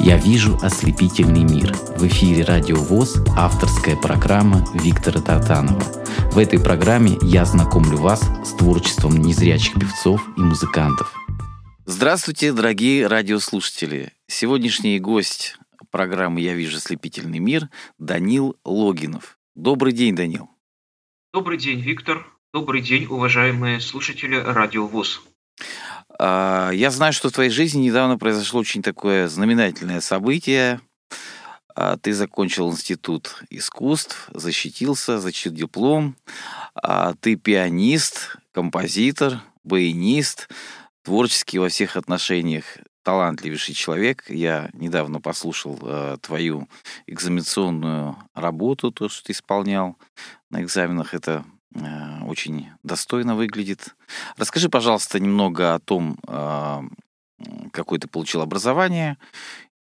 Я 0.00 0.16
вижу 0.16 0.56
ослепительный 0.62 1.42
мир. 1.42 1.74
В 1.96 2.06
эфире 2.06 2.44
Радио 2.44 2.76
ВОЗ 2.76 3.16
авторская 3.36 3.96
программа 3.96 4.64
Виктора 4.72 5.20
Татанова. 5.20 5.82
В 6.30 6.38
этой 6.38 6.60
программе 6.62 7.18
я 7.20 7.44
знакомлю 7.44 7.98
вас 7.98 8.22
с 8.44 8.52
творчеством 8.52 9.16
незрячих 9.16 9.74
певцов 9.74 10.22
и 10.36 10.40
музыкантов. 10.40 11.12
Здравствуйте, 11.84 12.52
дорогие 12.52 13.08
радиослушатели. 13.08 14.12
Сегодняшний 14.28 15.00
гость 15.00 15.56
программы 15.90 16.42
«Я 16.42 16.54
вижу 16.54 16.76
ослепительный 16.76 17.40
мир» 17.40 17.68
Данил 17.98 18.56
Логинов. 18.64 19.36
Добрый 19.56 19.92
день, 19.92 20.14
Данил. 20.14 20.48
Добрый 21.32 21.58
день, 21.58 21.80
Виктор. 21.80 22.24
Добрый 22.54 22.82
день, 22.82 23.06
уважаемые 23.06 23.80
слушатели 23.80 24.36
Радио 24.36 24.86
ВОЗ. 24.86 25.22
А, 26.18 26.70
я 26.72 26.90
знаю, 26.90 27.12
что 27.12 27.28
в 27.28 27.32
твоей 27.32 27.50
жизни 27.50 27.86
недавно 27.86 28.18
произошло 28.18 28.60
очень 28.60 28.82
такое 28.82 29.28
знаменательное 29.28 30.00
событие. 30.00 30.80
А, 31.74 31.96
ты 31.96 32.12
закончил 32.12 32.70
институт 32.70 33.42
искусств, 33.50 34.28
защитился, 34.34 35.20
защитил 35.20 35.52
диплом. 35.52 36.16
А, 36.74 37.14
ты 37.20 37.36
пианист, 37.36 38.36
композитор, 38.52 39.40
баянист, 39.62 40.48
творческий 41.02 41.60
во 41.60 41.68
всех 41.68 41.96
отношениях 41.96 42.64
талантливейший 43.04 43.74
человек. 43.74 44.24
Я 44.28 44.70
недавно 44.72 45.20
послушал 45.20 46.18
твою 46.20 46.68
экзаменационную 47.06 48.16
работу, 48.34 48.90
то, 48.90 49.08
что 49.08 49.24
ты 49.24 49.32
исполнял 49.32 49.96
на 50.50 50.62
экзаменах. 50.62 51.14
Это 51.14 51.46
очень 52.26 52.68
достойно 52.82 53.34
выглядит. 53.34 53.94
Расскажи, 54.36 54.68
пожалуйста, 54.68 55.20
немного 55.20 55.74
о 55.74 55.78
том, 55.78 56.18
а, 56.26 56.82
какое 57.72 57.98
ты 57.98 58.08
получил 58.08 58.40
образование, 58.40 59.16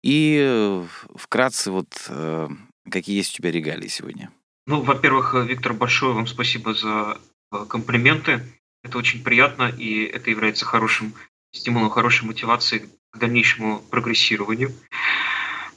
и 0.01 0.39
э, 0.41 0.85
вкратце 1.15 1.71
вот 1.71 1.87
э, 2.07 2.47
какие 2.89 3.17
есть 3.17 3.33
у 3.33 3.37
тебя 3.37 3.51
регалии 3.51 3.87
сегодня. 3.87 4.31
Ну, 4.65 4.81
во-первых, 4.81 5.33
Виктор, 5.33 5.73
большое 5.73 6.13
вам 6.13 6.27
спасибо 6.27 6.73
за 6.73 7.19
комплименты. 7.67 8.41
Это 8.83 8.97
очень 8.97 9.23
приятно, 9.23 9.63
и 9.63 10.05
это 10.05 10.29
является 10.29 10.63
хорошим 10.63 11.13
стимулом, 11.51 11.89
хорошей 11.89 12.25
мотивацией 12.25 12.87
к 13.11 13.17
дальнейшему 13.17 13.79
прогрессированию. 13.89 14.73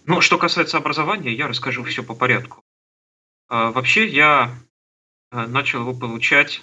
Ну, 0.07 0.21
что 0.21 0.39
касается 0.39 0.77
образования, 0.77 1.35
я 1.35 1.49
расскажу 1.49 1.83
все 1.83 2.05
по 2.05 2.15
порядку. 2.15 2.63
А, 3.49 3.73
вообще, 3.73 4.07
я 4.07 4.55
Э, 5.33 5.47
начал 5.47 5.81
его 5.81 5.95
получать 5.95 6.63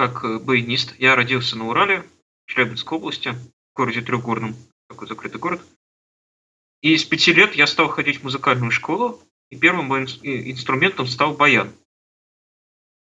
как 0.00 0.24
э, 0.24 0.38
баянист. 0.38 0.94
Я 0.98 1.14
родился 1.14 1.58
на 1.58 1.68
Урале, 1.68 2.02
в 2.46 2.50
Челябинской 2.50 2.96
области, 2.96 3.28
в 3.28 3.76
городе 3.76 4.00
Трехгорном, 4.00 4.56
такой 4.88 5.06
закрытый 5.06 5.38
город. 5.38 5.60
И 6.80 6.96
с 6.96 7.04
пяти 7.04 7.34
лет 7.34 7.54
я 7.54 7.66
стал 7.66 7.88
ходить 7.88 8.20
в 8.20 8.24
музыкальную 8.24 8.70
школу, 8.70 9.22
и 9.50 9.58
первым 9.58 9.88
моим 9.88 10.04
инструментом 10.04 11.06
стал 11.06 11.34
баян. 11.34 11.70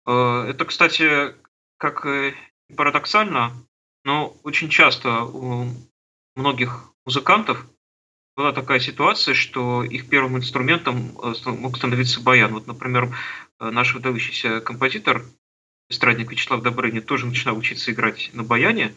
Э, 0.06 0.46
это, 0.48 0.64
кстати, 0.64 1.34
как 1.76 2.06
парадоксально, 2.74 3.52
но 4.04 4.34
очень 4.42 4.70
часто 4.70 5.24
у 5.24 5.68
многих 6.36 6.90
музыкантов 7.04 7.66
была 8.34 8.52
такая 8.52 8.80
ситуация, 8.80 9.34
что 9.34 9.84
их 9.84 10.08
первым 10.08 10.38
инструментом 10.38 11.14
мог 11.44 11.76
становиться 11.76 12.22
баян. 12.22 12.54
Вот, 12.54 12.66
например, 12.66 13.14
Э, 13.60 13.70
наш 13.70 13.94
выдающийся 13.94 14.60
композитор, 14.60 15.24
эстрадник 15.88 16.30
Вячеслав 16.30 16.62
Добрынин, 16.62 17.02
тоже 17.02 17.26
начинал 17.26 17.56
учиться 17.56 17.92
играть 17.92 18.30
на 18.32 18.42
баяне. 18.42 18.94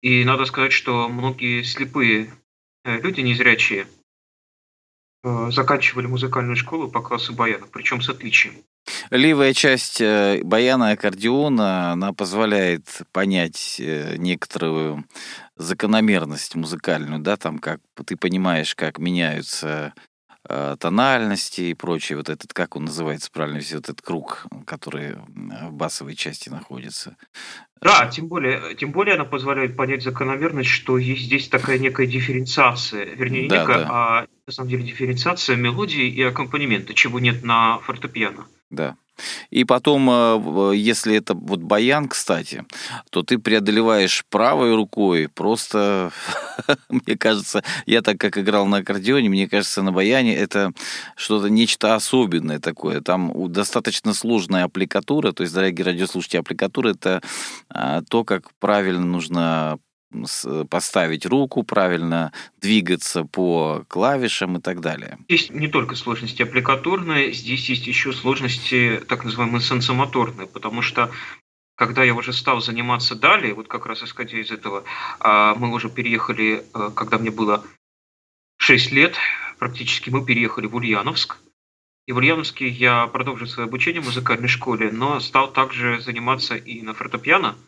И 0.00 0.24
надо 0.24 0.44
сказать, 0.44 0.72
что 0.72 1.08
многие 1.08 1.62
слепые 1.62 2.32
э, 2.84 3.00
люди, 3.00 3.20
незрячие, 3.20 3.86
э, 5.22 5.50
заканчивали 5.50 6.06
музыкальную 6.06 6.56
школу 6.56 6.90
по 6.90 7.00
классу 7.00 7.32
баяна, 7.32 7.66
причем 7.72 8.02
с 8.02 8.08
отличием. 8.08 8.54
Левая 9.10 9.54
часть 9.54 10.02
баяна 10.42 10.90
и 10.90 10.94
аккордеона, 10.94 11.92
она 11.92 12.12
позволяет 12.12 13.02
понять 13.12 13.76
некоторую 13.78 15.04
закономерность 15.54 16.56
музыкальную, 16.56 17.20
да, 17.20 17.36
там 17.36 17.60
как 17.60 17.80
ты 18.04 18.16
понимаешь, 18.16 18.74
как 18.74 18.98
меняются 18.98 19.92
Э, 19.94 20.11
тональности 20.78 21.62
и 21.62 21.74
прочее. 21.74 22.18
Вот 22.18 22.28
этот, 22.28 22.52
как 22.52 22.76
он 22.76 22.84
называется 22.84 23.30
правильно, 23.32 23.58
весь 23.58 23.72
вот 23.72 23.84
этот 23.84 24.02
круг, 24.02 24.46
который 24.66 25.14
в 25.14 25.72
басовой 25.72 26.14
части 26.14 26.48
находится. 26.48 27.16
Да, 27.80 28.06
тем 28.06 28.28
более, 28.28 28.76
тем 28.76 28.92
более 28.92 29.16
она 29.16 29.24
позволяет 29.24 29.76
понять 29.76 30.02
закономерность, 30.04 30.70
что 30.70 30.98
есть 30.98 31.22
здесь 31.22 31.48
такая 31.48 31.78
некая 31.78 32.06
дифференциация, 32.06 33.04
вернее, 33.04 33.48
да, 33.48 33.60
некая, 33.62 33.78
да. 33.78 33.88
а 33.90 34.26
на 34.46 34.52
самом 34.52 34.68
деле 34.70 34.84
дифференциация 34.84 35.56
мелодии 35.56 36.06
и 36.06 36.22
аккомпанемента, 36.22 36.94
чего 36.94 37.18
нет 37.18 37.42
на 37.42 37.78
фортепиано. 37.78 38.46
Да. 38.70 38.96
И 39.50 39.64
потом, 39.64 40.08
э, 40.10 40.72
если 40.76 41.16
это 41.16 41.34
вот 41.34 41.60
баян, 41.60 42.08
кстати, 42.08 42.64
то 43.10 43.22
ты 43.22 43.38
преодолеваешь 43.38 44.24
правой 44.30 44.74
рукой 44.74 45.28
просто, 45.28 46.12
мне 46.88 47.16
кажется, 47.16 47.62
я 47.86 48.02
так 48.02 48.18
как 48.18 48.38
играл 48.38 48.66
на 48.66 48.78
аккордеоне, 48.78 49.28
мне 49.28 49.48
кажется, 49.48 49.82
на 49.82 49.92
баяне 49.92 50.34
это 50.36 50.72
что-то, 51.16 51.48
нечто 51.48 51.94
особенное 51.94 52.58
такое. 52.58 53.00
Там 53.00 53.32
достаточно 53.52 54.14
сложная 54.14 54.64
аппликатура, 54.64 55.32
то 55.32 55.42
есть, 55.42 55.54
дорогие 55.54 55.84
радиослушатели, 55.84 56.40
аппликатура 56.40 56.90
это 56.90 57.20
а, 57.68 58.02
то, 58.02 58.24
как 58.24 58.50
правильно 58.58 59.04
нужно 59.04 59.78
поставить 60.68 61.26
руку, 61.26 61.62
правильно 61.62 62.32
двигаться 62.60 63.24
по 63.24 63.84
клавишам 63.88 64.58
и 64.58 64.60
так 64.60 64.80
далее. 64.80 65.18
Здесь 65.28 65.50
не 65.50 65.68
только 65.68 65.94
сложности 65.94 66.42
аппликатурные, 66.42 67.32
здесь 67.32 67.68
есть 67.68 67.86
еще 67.86 68.12
сложности 68.12 69.00
так 69.08 69.24
называемые 69.24 69.60
сенсомоторные, 69.60 70.46
потому 70.46 70.82
что 70.82 71.10
когда 71.74 72.04
я 72.04 72.14
уже 72.14 72.32
стал 72.32 72.60
заниматься 72.60 73.14
далее, 73.14 73.54
вот 73.54 73.66
как 73.66 73.86
раз 73.86 74.02
исходя 74.02 74.38
из 74.38 74.50
этого, 74.50 74.84
а, 75.18 75.54
мы 75.54 75.72
уже 75.72 75.88
переехали, 75.88 76.64
э, 76.74 76.90
когда 76.94 77.18
мне 77.18 77.30
было 77.30 77.64
6 78.58 78.92
лет, 78.92 79.16
практически 79.58 80.10
мы 80.10 80.24
переехали 80.24 80.66
в 80.66 80.76
Ульяновск. 80.76 81.38
И 82.06 82.12
в 82.12 82.18
Ульяновске 82.18 82.68
я 82.68 83.06
продолжил 83.06 83.46
свое 83.46 83.66
обучение 83.68 84.02
в 84.02 84.06
музыкальной 84.06 84.48
школе, 84.48 84.92
но 84.92 85.18
стал 85.20 85.52
также 85.52 86.00
заниматься 86.00 86.56
и 86.56 86.82
на 86.82 86.94
фортепиано– 86.94 87.56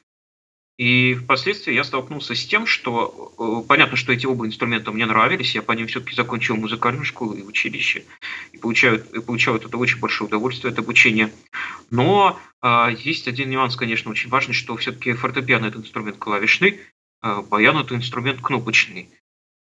и 0.76 1.14
впоследствии 1.14 1.72
я 1.72 1.84
столкнулся 1.84 2.34
с 2.34 2.44
тем, 2.46 2.66
что 2.66 3.32
э, 3.38 3.68
понятно, 3.68 3.96
что 3.96 4.12
эти 4.12 4.26
оба 4.26 4.44
инструмента 4.44 4.90
мне 4.90 5.06
нравились, 5.06 5.54
я 5.54 5.62
по 5.62 5.70
ним 5.70 5.86
все-таки 5.86 6.16
закончил 6.16 6.56
музыкальную 6.56 7.04
школу 7.04 7.34
и 7.34 7.42
училище, 7.42 8.04
и 8.50 8.58
получаю, 8.58 9.04
и 9.14 9.20
получал 9.20 9.54
это 9.54 9.76
очень 9.76 10.00
большое 10.00 10.26
удовольствие 10.26 10.72
от 10.72 10.78
обучения. 10.80 11.32
Но 11.90 12.40
э, 12.60 12.88
есть 12.98 13.28
один 13.28 13.50
нюанс, 13.50 13.76
конечно, 13.76 14.10
очень 14.10 14.30
важный, 14.30 14.54
что 14.54 14.76
все-таки 14.76 15.12
фортепиано– 15.12 15.66
это 15.66 15.78
инструмент 15.78 16.16
клавишный, 16.16 16.80
э, 17.22 17.42
баян– 17.42 17.78
это 17.78 17.94
инструмент 17.94 18.40
кнопочный. 18.40 19.08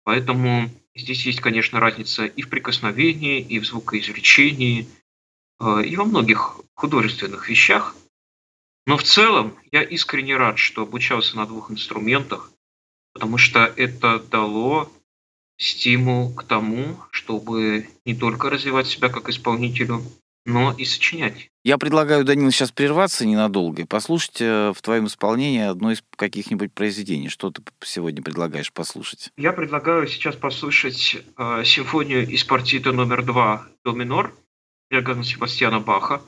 Поэтому 0.04 0.72
здесь 0.96 1.28
есть, 1.28 1.42
конечно, 1.42 1.80
разница 1.80 2.26
и 2.26 2.42
в 2.42 2.50
прикосновении, 2.50 3.40
и 3.40 3.60
в 3.60 3.68
звукоизвлечении, 3.68 4.88
э, 5.60 5.84
и 5.86 5.96
во 5.96 6.06
многих 6.06 6.60
художественных 6.74 7.50
вещах– 7.50 7.96
но 8.88 8.98
в 8.98 9.04
целом 9.04 9.54
я 9.72 9.84
искренне 9.84 10.38
рад, 10.38 10.58
что 10.58 10.84
обучался 10.84 11.36
на 11.36 11.46
двух 11.46 11.70
инструментах, 11.70 12.52
потому 13.14 13.38
что 13.38 13.66
это 13.76 14.20
дало 14.20 14.90
стимул 15.58 16.34
к 16.34 16.44
тому, 16.44 16.98
чтобы 17.12 17.90
не 18.06 18.16
только 18.16 18.50
развивать 18.50 18.88
себя 18.88 19.10
как 19.10 19.28
исполнителю, 19.28 20.02
но 20.46 20.72
и 20.72 20.86
сочинять. 20.86 21.50
Я 21.66 21.78
предлагаю, 21.78 22.24
Данил, 22.24 22.50
сейчас 22.52 22.72
прерваться 22.72 23.26
ненадолго 23.26 23.82
и 23.82 23.86
послушать 23.86 24.40
э, 24.40 24.72
в 24.74 24.82
твоем 24.82 25.08
исполнении 25.08 25.64
одно 25.64 25.92
из 25.92 26.02
каких-нибудь 26.16 26.72
произведений. 26.72 27.28
Что 27.28 27.52
ты 27.52 27.62
сегодня 27.84 28.24
предлагаешь 28.24 28.72
послушать? 28.72 29.32
Я 29.36 29.52
предлагаю 29.52 30.08
сейчас 30.08 30.38
послушать 30.38 31.18
э, 31.38 31.64
симфонию 31.66 32.26
из 32.26 32.46
партита 32.46 32.94
номер 32.94 33.26
два 33.26 33.68
до 33.84 33.92
минор 33.92 34.34
Иоганна 34.90 35.26
Себастьяна 35.26 35.82
Баха. 35.82 36.22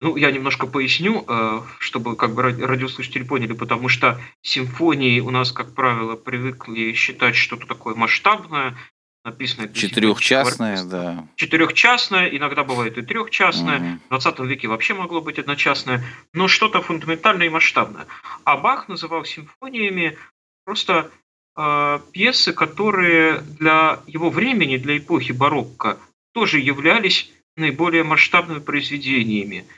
Ну, 0.00 0.16
я 0.16 0.30
немножко 0.30 0.66
поясню, 0.66 1.24
э, 1.28 1.60
чтобы 1.78 2.16
как 2.16 2.34
бы 2.34 2.42
радиослушатели 2.42 3.22
поняли, 3.22 3.52
потому 3.52 3.88
что 3.88 4.18
симфонии 4.40 5.20
у 5.20 5.30
нас, 5.30 5.52
как 5.52 5.74
правило, 5.74 6.16
привыкли 6.16 6.94
считать 6.94 7.36
что-то 7.36 7.66
такое 7.66 7.94
масштабное, 7.94 8.78
написанное... 9.26 9.68
Четырехчастное, 9.68 10.84
да. 10.84 11.28
Четырехчастное, 11.36 12.28
иногда 12.28 12.64
бывает 12.64 12.96
и 12.96 13.02
трехчастное. 13.02 13.78
Угу. 13.78 14.00
В 14.06 14.20
20 14.22 14.38
веке 14.40 14.68
вообще 14.68 14.94
могло 14.94 15.20
быть 15.20 15.38
одночастное, 15.38 16.02
но 16.32 16.48
что-то 16.48 16.80
фундаментальное 16.80 17.48
и 17.48 17.50
масштабное. 17.50 18.06
А 18.44 18.56
Бах 18.56 18.88
называл 18.88 19.26
симфониями 19.26 20.16
просто 20.64 21.10
э, 21.58 22.00
пьесы, 22.10 22.54
которые 22.54 23.40
для 23.40 24.00
его 24.06 24.30
времени, 24.30 24.78
для 24.78 24.96
эпохи 24.96 25.32
барокко, 25.32 25.98
тоже 26.32 26.58
являлись 26.58 27.30
наиболее 27.56 28.02
масштабными 28.02 28.60
произведениями– 28.60 29.66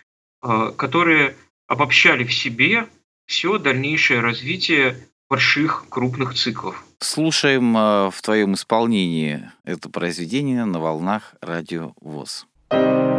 которые 0.76 1.36
обобщали 1.68 2.24
в 2.24 2.34
себе 2.34 2.86
все 3.26 3.58
дальнейшее 3.58 4.20
развитие 4.20 4.96
больших, 5.30 5.86
крупных 5.88 6.34
циклов. 6.34 6.84
Слушаем 6.98 7.76
э, 7.76 8.10
в 8.10 8.20
твоем 8.20 8.54
исполнении 8.54 9.50
это 9.64 9.88
произведение 9.88 10.64
на 10.66 10.78
волнах 10.78 11.34
радио 11.40 11.94
ВОЗ. 12.00 12.46
Я 12.70 12.78
вижу 12.78 13.11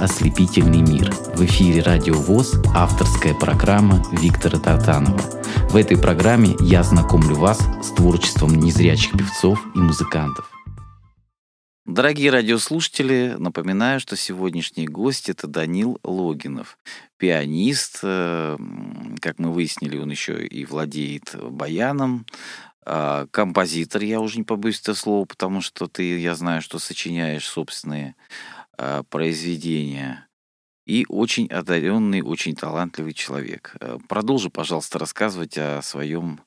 ослепительный 0.00 0.82
мир. 0.82 1.10
В 1.34 1.44
эфире 1.44 1.82
Радио 1.82 2.14
ВОЗ 2.14 2.60
авторская 2.74 3.34
программа 3.34 4.02
Виктора 4.12 4.58
Татанова. 4.58 5.20
В 5.70 5.76
этой 5.76 5.98
программе 5.98 6.56
я 6.60 6.82
знакомлю 6.82 7.36
вас 7.36 7.58
с 7.82 7.90
творчеством 7.92 8.54
незрячих 8.54 9.12
певцов 9.12 9.58
и 9.74 9.78
музыкантов. 9.78 10.50
Дорогие 11.86 12.30
радиослушатели, 12.30 13.36
напоминаю, 13.38 14.00
что 14.00 14.16
сегодняшний 14.16 14.86
гость 14.86 15.28
это 15.28 15.46
Данил 15.46 15.98
Логинов, 16.02 16.78
пианист, 17.16 18.00
э, 18.02 18.56
как 19.20 19.38
мы 19.38 19.52
выяснили, 19.52 19.96
он 19.96 20.10
еще 20.10 20.44
и 20.44 20.64
владеет 20.64 21.36
баяном, 21.40 22.26
а, 22.88 23.26
композитор, 23.32 24.02
я 24.02 24.20
уже 24.20 24.38
не 24.38 24.44
побоюсь 24.44 24.80
этого 24.80 24.94
слова, 24.94 25.24
потому 25.24 25.60
что 25.60 25.88
ты, 25.88 26.20
я 26.20 26.36
знаю, 26.36 26.62
что 26.62 26.78
сочиняешь 26.78 27.44
собственные 27.44 28.14
а, 28.78 29.02
произведения. 29.04 30.28
И 30.86 31.04
очень 31.08 31.48
одаренный, 31.48 32.22
очень 32.22 32.54
талантливый 32.54 33.12
человек. 33.12 33.74
Э, 33.80 33.98
продолжи, 34.08 34.50
пожалуйста, 34.50 35.00
рассказывать 35.00 35.58
о 35.58 35.82
своем 35.82 36.40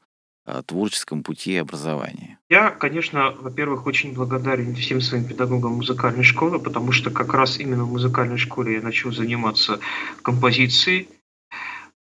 а, 0.45 0.63
творческом 0.63 1.24
пути 1.24 1.51
и 1.51 1.57
образовании. 1.57 2.38
Я, 2.50 2.71
конечно, 2.71 3.31
во-первых, 3.31 3.86
очень 3.86 4.13
благодарен 4.13 4.74
всем 4.75 5.01
своим 5.01 5.25
педагогам 5.25 5.74
музыкальной 5.74 6.24
школы, 6.24 6.57
потому 6.59 6.91
что 6.91 7.12
как 7.12 7.33
раз 7.33 7.59
именно 7.59 7.83
в 7.83 7.91
музыкальной 7.91 8.38
школе 8.38 8.75
я 8.75 8.81
начал 8.81 9.12
заниматься 9.12 9.79
композицией, 10.24 11.09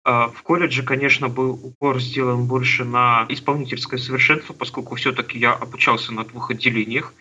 а, 0.06 0.28
в 0.28 0.44
колледже, 0.44 0.84
конечно, 0.84 1.30
был 1.30 1.52
упор 1.52 2.02
сделан 2.02 2.46
больше 2.46 2.84
на 2.84 3.26
исполнительское 3.30 4.00
совершенство, 4.00 4.54
поскольку 4.54 4.96
все-таки 4.96 5.40
я 5.40 5.54
обучался 5.54 6.14
на 6.14 6.26
двух 6.26 6.52
отделениях, 6.52 7.14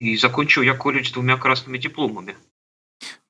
и 0.00 0.16
закончил 0.16 0.62
я 0.62 0.74
колледж 0.74 1.12
двумя 1.12 1.36
красными 1.36 1.78
дипломами. 1.78 2.36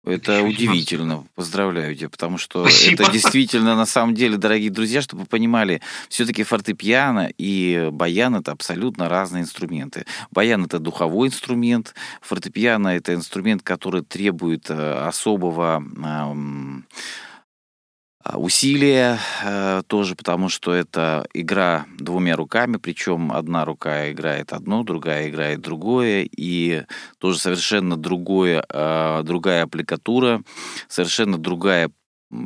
Это 0.04 0.42
удивительно. 0.42 1.26
Поздравляю 1.34 1.94
тебя, 1.94 2.08
потому 2.08 2.38
что 2.38 2.62
Спасибо. 2.62 3.02
это 3.02 3.12
действительно, 3.12 3.76
на 3.76 3.84
самом 3.84 4.14
деле, 4.14 4.38
дорогие 4.38 4.70
друзья, 4.70 5.02
чтобы 5.02 5.22
вы 5.22 5.26
понимали, 5.28 5.82
все-таки 6.08 6.44
фортепиано 6.44 7.30
и 7.36 7.90
баян 7.92 8.36
это 8.36 8.52
абсолютно 8.52 9.08
разные 9.10 9.42
инструменты. 9.42 10.06
Баян 10.30 10.64
это 10.64 10.78
духовой 10.78 11.28
инструмент, 11.28 11.94
фортепиано 12.22 12.88
это 12.88 13.12
инструмент, 13.12 13.62
который 13.62 14.02
требует 14.02 14.70
э, 14.70 15.06
особого 15.06 15.84
а, 16.02 16.34
усилия 18.34 19.18
э, 19.44 19.82
тоже, 19.86 20.14
потому 20.14 20.48
что 20.48 20.72
это 20.72 21.26
игра 21.32 21.86
двумя 21.98 22.36
руками, 22.36 22.76
причем 22.76 23.32
одна 23.32 23.64
рука 23.64 24.10
играет 24.10 24.52
одно, 24.52 24.82
другая 24.82 25.28
играет 25.28 25.60
другое, 25.60 26.28
и 26.30 26.84
тоже 27.18 27.38
совершенно 27.38 27.96
другое, 27.96 28.64
э, 28.68 29.22
другая 29.24 29.64
аппликатура, 29.64 30.42
совершенно 30.88 31.38
другая 31.38 31.90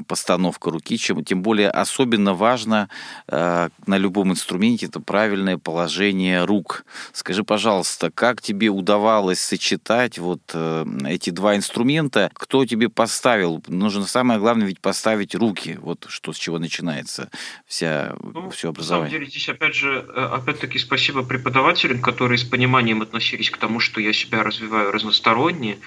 постановка 0.06 0.70
руки, 0.70 0.96
чем, 0.96 1.24
тем 1.24 1.42
более 1.42 1.70
особенно 1.70 2.34
важно 2.34 2.88
э, 3.28 3.68
на 3.86 3.98
любом 3.98 4.30
инструменте 4.30 4.86
это 4.86 5.00
правильное 5.00 5.58
положение 5.58 6.44
рук. 6.44 6.84
Скажи, 7.12 7.42
пожалуйста, 7.42 8.10
как 8.10 8.40
тебе 8.40 8.68
удавалось 8.68 9.40
сочетать 9.40 10.18
вот 10.18 10.40
э, 10.54 10.86
эти 11.06 11.30
два 11.30 11.56
инструмента? 11.56 12.30
Кто 12.34 12.64
тебе 12.64 12.88
поставил? 12.88 13.62
Нужно 13.66 14.04
самое 14.04 14.38
главное 14.38 14.66
ведь 14.66 14.80
поставить 14.80 15.34
руки. 15.34 15.78
Вот 15.80 16.06
что 16.08 16.32
с 16.32 16.36
чего 16.36 16.58
начинается 16.58 17.30
вся 17.66 18.14
ну, 18.20 18.50
все 18.50 18.68
образование. 18.68 19.06
На 19.06 19.10
самом 19.10 19.20
деле 19.20 19.30
здесь 19.30 19.48
опять 19.48 19.74
же, 19.74 20.06
э, 20.14 20.24
опять-таки 20.24 20.78
спасибо 20.78 21.22
преподавателям, 21.24 22.00
которые 22.00 22.38
с 22.38 22.44
пониманием 22.44 23.02
относились 23.02 23.50
к 23.50 23.56
тому, 23.56 23.80
что 23.80 24.00
я 24.00 24.12
себя 24.12 24.42
развиваю 24.42 24.92
разносторонне, 24.92 25.78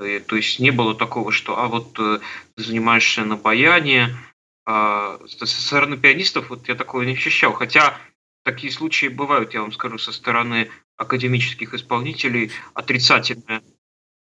и, 0.00 0.20
то 0.20 0.36
есть 0.36 0.60
не 0.60 0.70
было 0.70 0.94
такого, 0.94 1.32
что 1.32 1.58
а 1.58 1.68
вот 1.68 1.98
э, 1.98 2.20
ты 2.54 2.62
занимаешься 2.62 3.24
на 3.24 3.36
баяне, 3.36 4.16
а, 4.64 5.18
со 5.26 5.46
стороны 5.46 5.96
пианистов 5.96 6.50
вот 6.50 6.68
я 6.68 6.74
такого 6.74 7.02
не 7.02 7.12
ощущал. 7.12 7.52
Хотя 7.52 7.98
такие 8.44 8.72
случаи 8.72 9.06
бывают, 9.06 9.54
я 9.54 9.62
вам 9.62 9.72
скажу, 9.72 9.98
со 9.98 10.12
стороны 10.12 10.70
академических 10.96 11.74
исполнителей 11.74 12.50
отрицательные. 12.74 13.62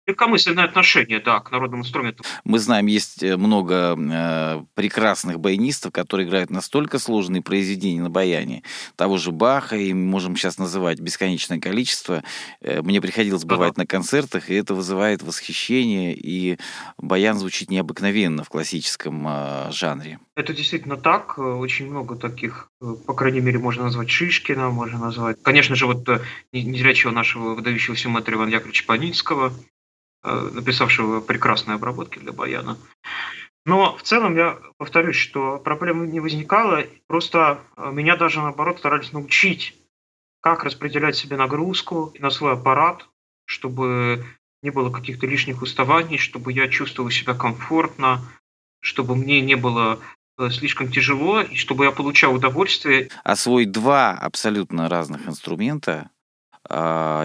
Легкомысленное 0.07 0.65
отношение, 0.65 1.19
да, 1.19 1.41
к 1.41 1.51
народным 1.51 1.81
инструментам. 1.81 2.25
Мы 2.45 2.61
знаем, 2.61 2.87
есть 2.87 3.25
э, 3.25 3.37
много 3.37 3.97
э, 3.99 4.65
прекрасных 4.75 5.41
баянистов, 5.41 5.93
которые 5.93 6.29
играют 6.29 6.49
настолько 6.49 7.01
сложные 7.01 7.43
произведения 7.43 8.01
на 8.01 8.09
баяне. 8.09 8.63
Того 8.95 9.17
же 9.19 9.33
Баха, 9.33 9.77
и 9.77 9.93
можем 9.93 10.37
сейчас 10.37 10.59
называть 10.59 11.01
бесконечное 11.01 11.59
количество. 11.59 12.23
Э, 12.61 12.83
мне 12.83 13.01
приходилось 13.01 13.45
бывать 13.45 13.73
ага. 13.73 13.81
на 13.81 13.87
концертах, 13.87 14.49
и 14.49 14.55
это 14.55 14.75
вызывает 14.75 15.23
восхищение, 15.23 16.15
и 16.15 16.57
баян 16.99 17.37
звучит 17.37 17.69
необыкновенно 17.69 18.45
в 18.45 18.49
классическом 18.49 19.27
э, 19.27 19.73
жанре. 19.73 20.21
Это 20.37 20.53
действительно 20.53 20.97
так. 20.97 21.35
Э, 21.37 21.43
очень 21.43 21.91
много 21.91 22.15
таких, 22.15 22.71
по 22.79 23.15
крайней 23.15 23.41
мере, 23.41 23.59
можно 23.59 23.83
назвать 23.83 24.11
Шишкина, 24.11 24.71
можно 24.71 25.01
назвать, 25.01 25.43
конечно 25.43 25.75
же, 25.75 25.87
вот 25.87 26.09
незрячего 26.53 27.11
нашего 27.11 27.55
выдающегося 27.55 28.09
мэтра 28.09 28.37
Ивана 28.37 28.51
Яковлевича 28.51 28.87
Паницкого, 28.87 29.53
Э, 29.53 29.76
написавшего 30.53 31.21
прекрасные 31.21 31.77
обработки 31.77 32.19
для 32.19 32.33
баяна. 32.33 32.77
Но 33.67 33.97
в 33.97 34.03
целом 34.03 34.37
я 34.37 34.59
повторюсь, 34.79 35.17
что 35.17 35.59
проблемы 35.59 36.07
не 36.07 36.21
возникало, 36.21 36.85
просто 37.09 37.59
э, 37.77 37.91
меня 37.91 38.17
даже 38.17 38.41
наоборот 38.41 38.79
старались 38.79 39.13
научить, 39.13 39.75
как 40.41 40.63
распределять 40.63 41.17
себе 41.17 41.37
нагрузку 41.37 42.15
на 42.21 42.31
свой 42.31 42.53
аппарат, 42.53 43.09
чтобы 43.45 44.25
не 44.63 44.71
было 44.71 44.91
каких-то 44.91 45.27
лишних 45.27 45.63
уставаний, 45.63 46.17
чтобы 46.17 46.53
я 46.53 46.69
чувствовал 46.69 47.11
себя 47.11 47.35
комфортно, 47.35 48.23
чтобы 48.81 49.17
мне 49.17 49.41
не 49.41 49.57
было 49.57 49.99
э, 50.39 50.49
слишком 50.51 50.89
тяжело, 50.89 51.41
и 51.41 51.57
чтобы 51.57 51.87
я 51.87 51.91
получал 51.91 52.35
удовольствие. 52.35 53.11
Освоить 53.25 53.73
два 53.73 54.13
абсолютно 54.13 54.89
разных 54.89 55.27
инструмента 55.27 55.93
а, 55.93 56.16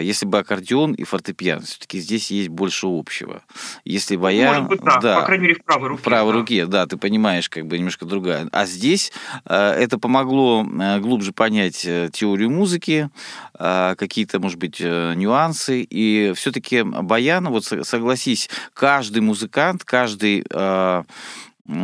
если 0.02 0.26
бы 0.26 0.40
аккордеон 0.40 0.94
и 0.94 1.04
фортепиано, 1.04 1.62
все-таки 1.62 2.00
здесь 2.00 2.32
есть 2.32 2.50
больше 2.50 2.88
общего. 2.88 3.44
Если 3.86 4.16
баян... 4.16 4.64
Может 4.64 4.70
быть, 4.70 4.82
да. 4.82 5.00
да. 5.00 5.20
По 5.20 5.26
крайней 5.26 5.44
мере, 5.44 5.56
в 5.56 5.64
правой 5.64 5.90
руке. 5.90 6.02
В 6.02 6.04
правой 6.04 6.34
да. 6.34 6.40
руке, 6.40 6.66
да, 6.66 6.86
ты 6.86 6.98
понимаешь, 6.98 7.50
как 7.50 7.68
бы 7.68 7.78
немножко 7.78 8.06
другая. 8.06 8.48
А 8.52 8.66
здесь 8.66 9.12
э, 9.46 9.56
это 9.56 9.98
помогло 9.98 10.66
э, 10.66 11.00
глубже 11.00 11.32
понять 11.32 11.86
э, 11.86 12.10
теорию 12.12 12.50
музыки, 12.50 13.10
какие-то, 13.58 14.40
может 14.40 14.58
быть, 14.58 14.80
нюансы. 14.80 15.86
И 15.88 16.34
все-таки 16.36 16.82
баян, 16.82 17.48
вот 17.50 17.66
согласись, 17.66 18.50
каждый 18.74 19.22
музыкант, 19.22 19.84
каждый... 19.84 20.44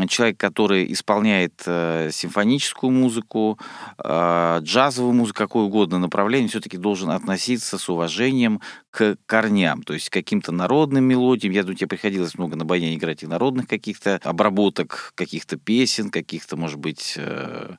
Человек, 0.07 0.37
который 0.37 0.91
исполняет 0.91 1.63
э, 1.65 2.09
симфоническую 2.11 2.91
музыку, 2.91 3.59
э, 4.03 4.59
джазовую 4.61 5.13
музыку, 5.13 5.37
какое 5.37 5.63
угодно 5.63 5.99
направление, 5.99 6.49
все-таки 6.49 6.77
должен 6.77 7.11
относиться 7.11 7.77
с 7.77 7.89
уважением 7.89 8.61
к 8.97 9.15
корням, 9.27 9.83
то 9.83 9.93
есть 9.93 10.09
к 10.09 10.13
каким-то 10.13 10.51
народным 10.51 11.03
мелодиям. 11.03 11.53
Я 11.53 11.61
думаю, 11.61 11.77
тебе 11.77 11.87
приходилось 11.87 12.35
много 12.35 12.55
на 12.55 12.65
баяне 12.65 12.95
играть 12.95 13.21
и 13.21 13.27
народных 13.27 13.67
каких-то 13.67 14.19
обработок, 14.23 15.11
каких-то 15.13 15.55
песен, 15.55 16.09
каких-то, 16.09 16.57
может 16.57 16.79
быть, 16.79 17.13
э, 17.15 17.75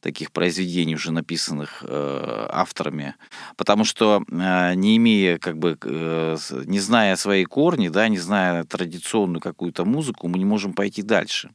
таких 0.00 0.30
произведений, 0.30 0.94
уже 0.94 1.10
написанных 1.10 1.82
э, 1.88 2.48
авторами. 2.50 3.14
Потому 3.56 3.84
что 3.84 4.22
э, 4.30 4.74
не 4.74 4.98
имея, 4.98 5.38
как 5.38 5.56
бы, 5.56 5.78
э, 5.82 6.36
не 6.66 6.80
зная 6.80 7.16
свои 7.16 7.46
корни, 7.46 7.88
да, 7.88 8.06
не 8.08 8.18
зная 8.18 8.64
традиционную 8.64 9.40
какую-то 9.40 9.86
музыку, 9.86 10.28
мы 10.28 10.36
не 10.36 10.44
можем 10.44 10.74
пойти 10.74 11.00
дальше. 11.00 11.48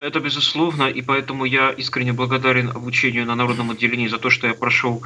Это 0.00 0.20
безусловно, 0.20 0.84
и 0.84 1.00
поэтому 1.02 1.44
я 1.44 1.70
искренне 1.70 2.12
благодарен 2.12 2.70
обучению 2.70 3.24
на 3.26 3.34
народном 3.34 3.70
отделении 3.70 4.08
за 4.08 4.18
то, 4.18 4.28
что 4.28 4.46
я 4.46 4.54
прошел 4.54 5.02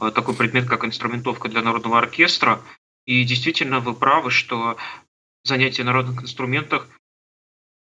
э, 0.00 0.10
такой 0.14 0.34
предмет, 0.34 0.68
как 0.68 0.84
инструментовка 0.84 1.48
для 1.48 1.62
народного 1.62 1.98
оркестра. 1.98 2.62
И 3.06 3.24
действительно, 3.24 3.80
вы 3.80 3.94
правы, 3.94 4.30
что 4.30 4.76
занятие 5.42 5.84
на 5.84 5.92
народных 5.92 6.22
инструментах 6.22 6.88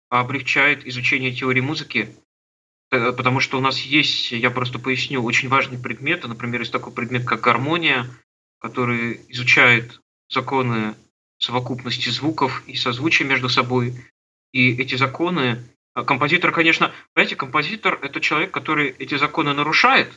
облегчает 0.09 0.85
изучение 0.87 1.33
теории 1.33 1.61
музыки, 1.61 2.15
э, 2.91 3.11
потому 3.11 3.39
что 3.39 3.57
у 3.57 3.61
нас 3.61 3.79
есть, 3.79 4.31
я 4.31 4.49
просто 4.49 4.79
поясню, 4.79 5.23
очень 5.23 5.49
важные 5.49 5.79
предметы. 5.79 6.27
Например, 6.27 6.61
есть 6.61 6.71
такой 6.71 6.93
предмет, 6.93 7.25
как 7.25 7.41
гармония, 7.41 8.07
который 8.59 9.21
изучает 9.29 9.99
законы 10.29 10.95
совокупности 11.37 12.09
звуков 12.09 12.63
и 12.67 12.75
созвучия 12.75 13.27
между 13.27 13.49
собой. 13.49 13.93
И 14.53 14.71
эти 14.77 14.95
законы 14.95 15.63
композитор, 16.03 16.51
конечно, 16.51 16.93
знаете, 17.13 17.35
композитор– 17.35 17.99
это 18.01 18.19
человек, 18.19 18.51
который 18.51 18.89
эти 18.89 19.15
законы 19.17 19.53
нарушает, 19.53 20.11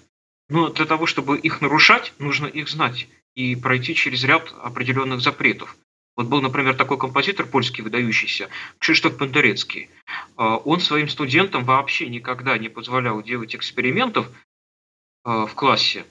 но 0.49 0.71
для 0.71 0.87
того, 0.87 1.07
чтобы 1.07 1.39
их 1.39 1.61
нарушать, 1.61 2.13
нужно 2.19 2.47
их 2.47 2.69
знать 2.69 3.09
и 3.35 3.55
пройти 3.55 3.95
через 3.95 4.25
ряд 4.25 4.53
определенных 4.63 5.21
запретов. 5.21 5.77
Вот 6.17 6.27
был, 6.27 6.43
например, 6.43 6.75
такой 6.75 6.99
композитор 6.99 7.47
польский 7.47 7.85
выдающийся, 7.85 8.49
Кшиштоф 8.81 9.17
Пендерецкий. 9.17 9.89
А, 10.37 10.57
он 10.57 10.81
своим 10.81 11.09
студентам 11.09 11.65
вообще 11.65 12.09
никогда 12.09 12.59
не 12.59 12.69
позволял 12.69 13.23
делать 13.23 13.55
экспериментов 13.55 14.27
а, 15.23 15.47
в 15.47 15.55
классе 15.55 16.05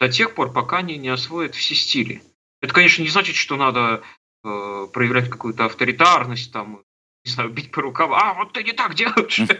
до 0.00 0.08
тех 0.08 0.34
пор, 0.34 0.52
пока 0.52 0.78
они 0.78 0.96
не 0.96 1.10
освоят 1.10 1.54
все 1.54 1.74
стили. 1.74 2.22
Это, 2.62 2.72
конечно, 2.72 3.02
не 3.02 3.08
значит, 3.08 3.36
что 3.36 3.56
надо 3.56 4.02
проявлять 4.42 5.28
какую-то 5.28 5.64
авторитарность, 5.64 6.52
там, 6.52 6.82
не 7.26 7.32
знаю, 7.32 7.50
бить 7.50 7.72
по 7.72 7.82
рукам, 7.82 8.12
а, 8.14 8.34
вот 8.34 8.52
ты 8.52 8.62
не 8.62 8.72
так 8.72 8.94
делаешь. 8.94 9.40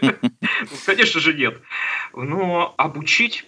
Ну, 0.59 0.77
конечно 0.85 1.19
же, 1.19 1.33
нет. 1.33 1.61
Но 2.13 2.73
обучить 2.77 3.45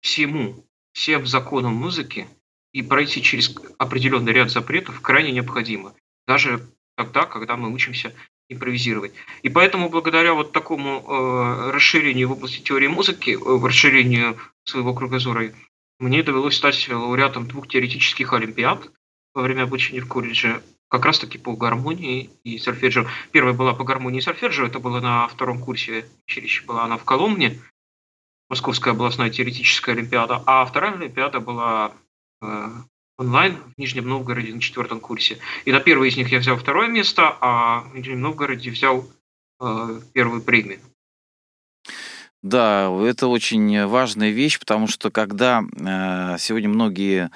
всему, 0.00 0.66
всем 0.92 1.26
законам 1.26 1.74
музыки 1.74 2.26
и 2.72 2.82
пройти 2.82 3.22
через 3.22 3.54
определенный 3.78 4.32
ряд 4.32 4.50
запретов 4.50 5.00
крайне 5.00 5.30
необходимо. 5.32 5.94
Даже 6.26 6.66
тогда, 6.96 7.26
когда 7.26 7.56
мы 7.56 7.72
учимся 7.72 8.12
импровизировать. 8.48 9.12
И 9.42 9.48
поэтому 9.48 9.88
благодаря 9.88 10.34
вот 10.34 10.52
такому 10.52 11.04
э, 11.06 11.70
расширению 11.70 12.28
в 12.28 12.32
области 12.32 12.60
теории 12.60 12.88
музыки, 12.88 13.30
э, 13.30 13.66
расширению 13.66 14.38
своего 14.64 14.94
кругозора, 14.94 15.52
мне 15.98 16.22
довелось 16.22 16.56
стать 16.56 16.88
лауреатом 16.88 17.46
двух 17.46 17.68
теоретических 17.68 18.32
олимпиад 18.32 18.90
во 19.34 19.42
время 19.42 19.64
обучения 19.64 20.00
в 20.00 20.08
колледже, 20.08 20.62
как 20.88 21.04
раз 21.04 21.18
таки 21.18 21.38
по 21.38 21.54
гармонии 21.54 22.30
и 22.44 22.58
сольфеджио. 22.58 23.06
Первая 23.30 23.54
была 23.54 23.74
по 23.74 23.84
гармонии 23.84 24.18
и 24.18 24.22
сольфеджио, 24.22 24.66
это 24.66 24.78
было 24.78 25.00
на 25.00 25.28
втором 25.28 25.60
курсе 25.60 26.06
училища, 26.26 26.64
была 26.64 26.84
она 26.84 26.96
в 26.96 27.04
Коломне, 27.04 27.58
Московская 28.48 28.92
областная 28.92 29.28
теоретическая 29.28 29.92
олимпиада, 29.92 30.42
а 30.46 30.64
вторая 30.64 30.94
олимпиада 30.94 31.38
была 31.38 31.92
э, 32.40 32.68
онлайн 33.18 33.56
в 33.56 33.78
Нижнем 33.78 34.08
Новгороде 34.08 34.54
на 34.54 34.60
четвертом 34.60 35.00
курсе. 35.00 35.38
И 35.66 35.72
на 35.72 35.80
первой 35.80 36.08
из 36.08 36.16
них 36.16 36.32
я 36.32 36.38
взял 36.38 36.56
второе 36.56 36.88
место, 36.88 37.36
а 37.42 37.80
в 37.80 37.94
Нижнем 37.94 38.22
Новгороде 38.22 38.70
взял 38.70 39.06
э, 39.60 40.00
первую 40.14 40.40
премию. 40.40 40.80
Да, 42.42 42.88
это 43.02 43.26
очень 43.26 43.86
важная 43.86 44.30
вещь, 44.30 44.60
потому 44.60 44.86
что 44.86 45.10
когда 45.10 45.60
э, 45.60 46.36
сегодня 46.38 46.68
многие 46.68 47.30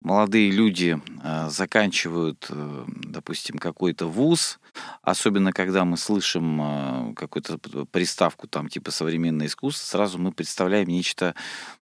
молодые 0.00 0.50
люди 0.50 1.00
э, 1.22 1.48
заканчивают, 1.48 2.46
э, 2.50 2.84
допустим, 2.86 3.58
какой-то 3.58 4.06
вуз, 4.06 4.58
особенно 5.02 5.52
когда 5.52 5.84
мы 5.84 5.96
слышим 5.96 7.14
какую-то 7.14 7.58
приставку 7.92 8.48
там 8.48 8.68
типа 8.68 8.90
современное 8.90 9.46
искусство, 9.46 9.86
сразу 9.86 10.18
мы 10.18 10.32
представляем 10.32 10.88
нечто 10.88 11.36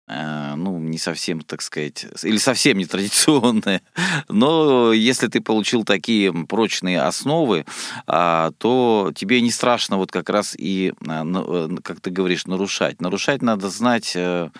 ну, 0.06 0.78
не 0.78 0.98
совсем, 0.98 1.40
так 1.40 1.62
сказать, 1.62 2.06
или 2.22 2.36
совсем 2.36 2.76
не 2.76 2.84
традиционное. 2.84 3.82
Но 4.28 4.92
если 4.92 5.28
ты 5.28 5.40
получил 5.40 5.84
такие 5.84 6.32
прочные 6.46 7.00
основы, 7.00 7.64
а, 8.06 8.52
то 8.58 9.12
тебе 9.14 9.40
не 9.40 9.50
страшно 9.50 9.96
вот 9.96 10.12
как 10.12 10.28
раз 10.28 10.54
и, 10.58 10.92
а, 11.06 11.24
э, 11.24 11.76
как 11.82 12.00
ты 12.00 12.10
говоришь, 12.10 12.46
нарушать. 12.46 13.00
Нарушать 13.00 13.42
надо 13.42 13.70
знать 13.70 14.12
э, 14.14 14.50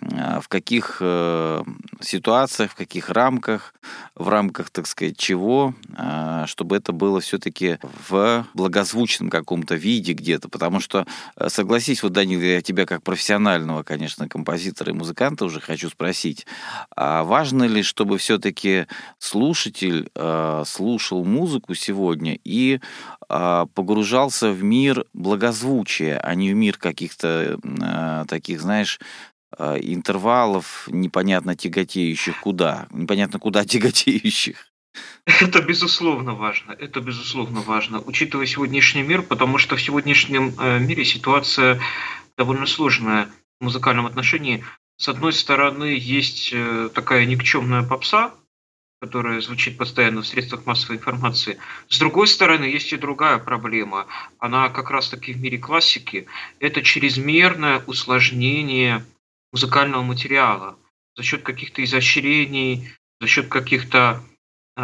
в 0.00 0.48
каких 0.48 0.98
э, 1.00 1.62
ситуациях, 2.00 2.72
в 2.72 2.74
каких 2.74 3.10
рамках, 3.10 3.74
в 4.14 4.28
рамках, 4.28 4.70
так 4.70 4.86
сказать, 4.86 5.16
чего, 5.16 5.74
а, 5.94 6.46
чтобы 6.46 6.76
это 6.76 6.92
было 6.92 7.20
все-таки 7.20 7.78
в 8.08 8.46
благозвучном 8.54 9.30
каком-то 9.30 9.74
виде 9.74 10.12
где-то. 10.12 10.48
Потому 10.48 10.80
что, 10.80 11.06
э, 11.36 11.48
согласись, 11.48 12.02
вот, 12.02 12.12
Данил, 12.12 12.40
я 12.40 12.60
тебя 12.62 12.86
как 12.86 13.02
профессионального, 13.02 13.82
конечно, 13.82 14.28
композитора 14.28 14.92
и 14.92 14.96
музыканта 14.96 15.44
уже 15.44 15.60
хочу 15.60 15.88
спросить, 15.88 16.46
а 16.94 17.24
важно 17.24 17.64
ли, 17.64 17.82
чтобы 17.82 18.18
все-таки 18.18 18.86
слушатель 19.18 20.10
э, 20.14 20.64
слушал 20.66 21.24
музыку 21.24 21.74
сегодня 21.74 22.38
и 22.44 22.80
погружался 23.28 24.52
в 24.52 24.62
мир 24.62 25.04
благозвучия, 25.12 26.20
а 26.20 26.36
не 26.36 26.52
в 26.52 26.54
мир 26.54 26.78
каких-то 26.78 27.58
таких, 28.28 28.60
знаешь, 28.60 29.00
а, 29.00 29.35
интервалов, 29.58 30.88
непонятно 30.90 31.56
тяготеющих 31.56 32.40
куда, 32.40 32.86
непонятно 32.90 33.38
куда 33.38 33.64
тяготеющих. 33.66 34.56
Это 35.26 35.60
безусловно 35.60 36.34
важно, 36.34 36.72
это 36.72 37.00
безусловно 37.00 37.60
важно, 37.60 38.00
учитывая 38.00 38.46
сегодняшний 38.46 39.02
мир, 39.02 39.22
потому 39.22 39.58
что 39.58 39.76
в 39.76 39.82
сегодняшнем 39.82 40.54
э, 40.58 40.78
мире 40.78 41.04
ситуация 41.04 41.80
довольно 42.36 42.66
сложная 42.66 43.28
в 43.60 43.64
музыкальном 43.64 44.06
отношении. 44.06 44.64
С 44.98 45.08
одной 45.08 45.32
стороны, 45.32 45.96
есть 45.98 46.50
э, 46.52 46.88
такая 46.94 47.26
никчемная 47.26 47.82
попса, 47.82 48.32
которая 49.00 49.40
звучит 49.40 49.76
постоянно 49.76 50.22
в 50.22 50.26
средствах 50.26 50.64
массовой 50.64 50.96
информации. 50.96 51.58
С 51.88 51.98
другой 51.98 52.26
стороны, 52.28 52.64
есть 52.64 52.92
и 52.92 52.96
другая 52.96 53.38
проблема. 53.38 54.06
Она 54.38 54.68
как 54.70 54.90
раз-таки 54.90 55.32
в 55.32 55.40
мире 55.40 55.58
классики. 55.58 56.26
Это 56.60 56.82
чрезмерное 56.82 57.82
усложнение 57.86 59.04
музыкального 59.52 60.02
материала 60.02 60.78
за 61.16 61.22
счет 61.22 61.42
каких-то 61.42 61.82
изощрений, 61.82 62.90
за 63.20 63.26
счет 63.26 63.48
каких-то 63.48 64.22
э, 64.76 64.82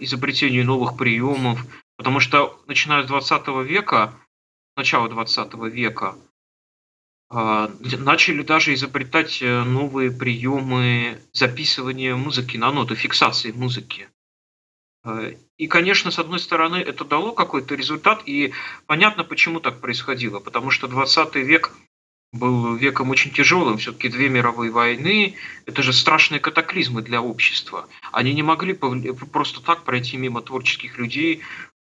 изобретений 0.00 0.62
новых 0.62 0.96
приемов. 0.96 1.64
Потому 1.96 2.20
что 2.20 2.60
начиная 2.66 3.02
с 3.02 3.06
20 3.06 3.48
века, 3.66 4.14
начала 4.76 5.08
20 5.08 5.54
века, 5.72 6.16
э, 7.30 7.68
начали 7.98 8.42
даже 8.42 8.74
изобретать 8.74 9.40
э, 9.42 9.62
новые 9.62 10.10
приемы 10.10 11.20
записывания 11.32 12.16
музыки 12.16 12.56
на 12.56 12.72
ноты, 12.72 12.94
фиксации 12.94 13.52
музыки. 13.52 14.08
Э, 15.04 15.34
и, 15.56 15.66
конечно, 15.68 16.10
с 16.10 16.18
одной 16.18 16.40
стороны, 16.40 16.76
это 16.76 17.04
дало 17.04 17.32
какой-то 17.32 17.74
результат, 17.74 18.22
и 18.26 18.52
понятно, 18.86 19.22
почему 19.22 19.60
так 19.60 19.80
происходило. 19.80 20.40
Потому 20.40 20.70
что 20.70 20.88
20 20.88 21.36
век– 21.36 21.72
был 22.32 22.76
веком 22.76 23.10
очень 23.10 23.32
тяжелым. 23.32 23.78
Все-таки 23.78 24.08
две 24.08 24.28
мировые 24.28 24.70
войны– 24.70 25.36
это 25.66 25.82
же 25.82 25.92
страшные 25.92 26.40
катаклизмы 26.40 27.02
для 27.02 27.22
общества. 27.22 27.88
Они 28.12 28.34
не 28.34 28.42
могли 28.42 28.74
просто 28.74 29.60
так 29.62 29.84
пройти 29.84 30.16
мимо 30.16 30.42
творческих 30.42 30.98
людей. 30.98 31.42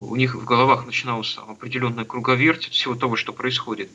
У 0.01 0.15
них 0.15 0.35
в 0.35 0.43
головах 0.43 0.85
начиналась 0.85 1.37
определенная 1.37 2.05
круговерть 2.05 2.69
всего 2.69 2.95
того, 2.95 3.15
что 3.15 3.33
происходит. 3.33 3.89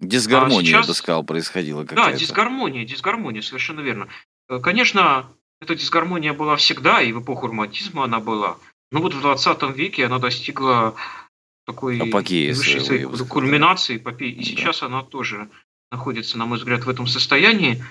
Дисгармония, 0.00 0.58
а 0.58 0.64
сейчас... 0.64 0.84
я 0.84 0.88
бы 0.88 0.94
сказал, 0.94 1.24
происходила 1.24 1.84
какая-то. 1.84 2.12
Да, 2.12 2.16
дисгармония, 2.16 2.84
дисгармония, 2.84 3.42
совершенно 3.42 3.80
верно. 3.80 4.08
Э, 4.48 4.58
конечно, 4.58 5.30
эта 5.60 5.74
дисгармония 5.74 6.34
была 6.34 6.56
всегда, 6.56 7.00
и 7.00 7.12
в 7.12 7.22
эпоху 7.22 7.46
романтизма 7.46 8.04
она 8.04 8.20
была. 8.20 8.58
Но 8.92 9.00
вот 9.00 9.14
в 9.14 9.20
20 9.20 9.76
веке 9.76 10.04
она 10.06 10.18
достигла 10.18 10.94
такой 11.64 11.98
Апогея 11.98 12.54
высшей 12.54 12.80
своей 12.80 13.04
кульминации 13.04 13.96
эпопеи. 13.96 14.30
И 14.30 14.38
да. 14.38 14.42
сейчас 14.42 14.82
она 14.82 15.02
тоже 15.02 15.50
находится, 15.90 16.38
на 16.38 16.46
мой 16.46 16.58
взгляд, 16.58 16.84
в 16.84 16.88
этом 16.88 17.06
состоянии. 17.06 17.82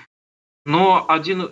Но 0.66 1.04
один, 1.08 1.50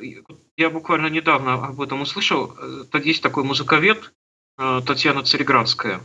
я 0.56 0.70
буквально 0.70 1.08
недавно 1.08 1.54
об 1.54 1.80
этом 1.80 2.00
услышал, 2.00 2.56
есть 2.94 3.22
такой 3.22 3.44
музыковед 3.44 4.12
э, 4.58 4.80
Татьяна 4.87 5.22
Цареградская. 5.22 6.00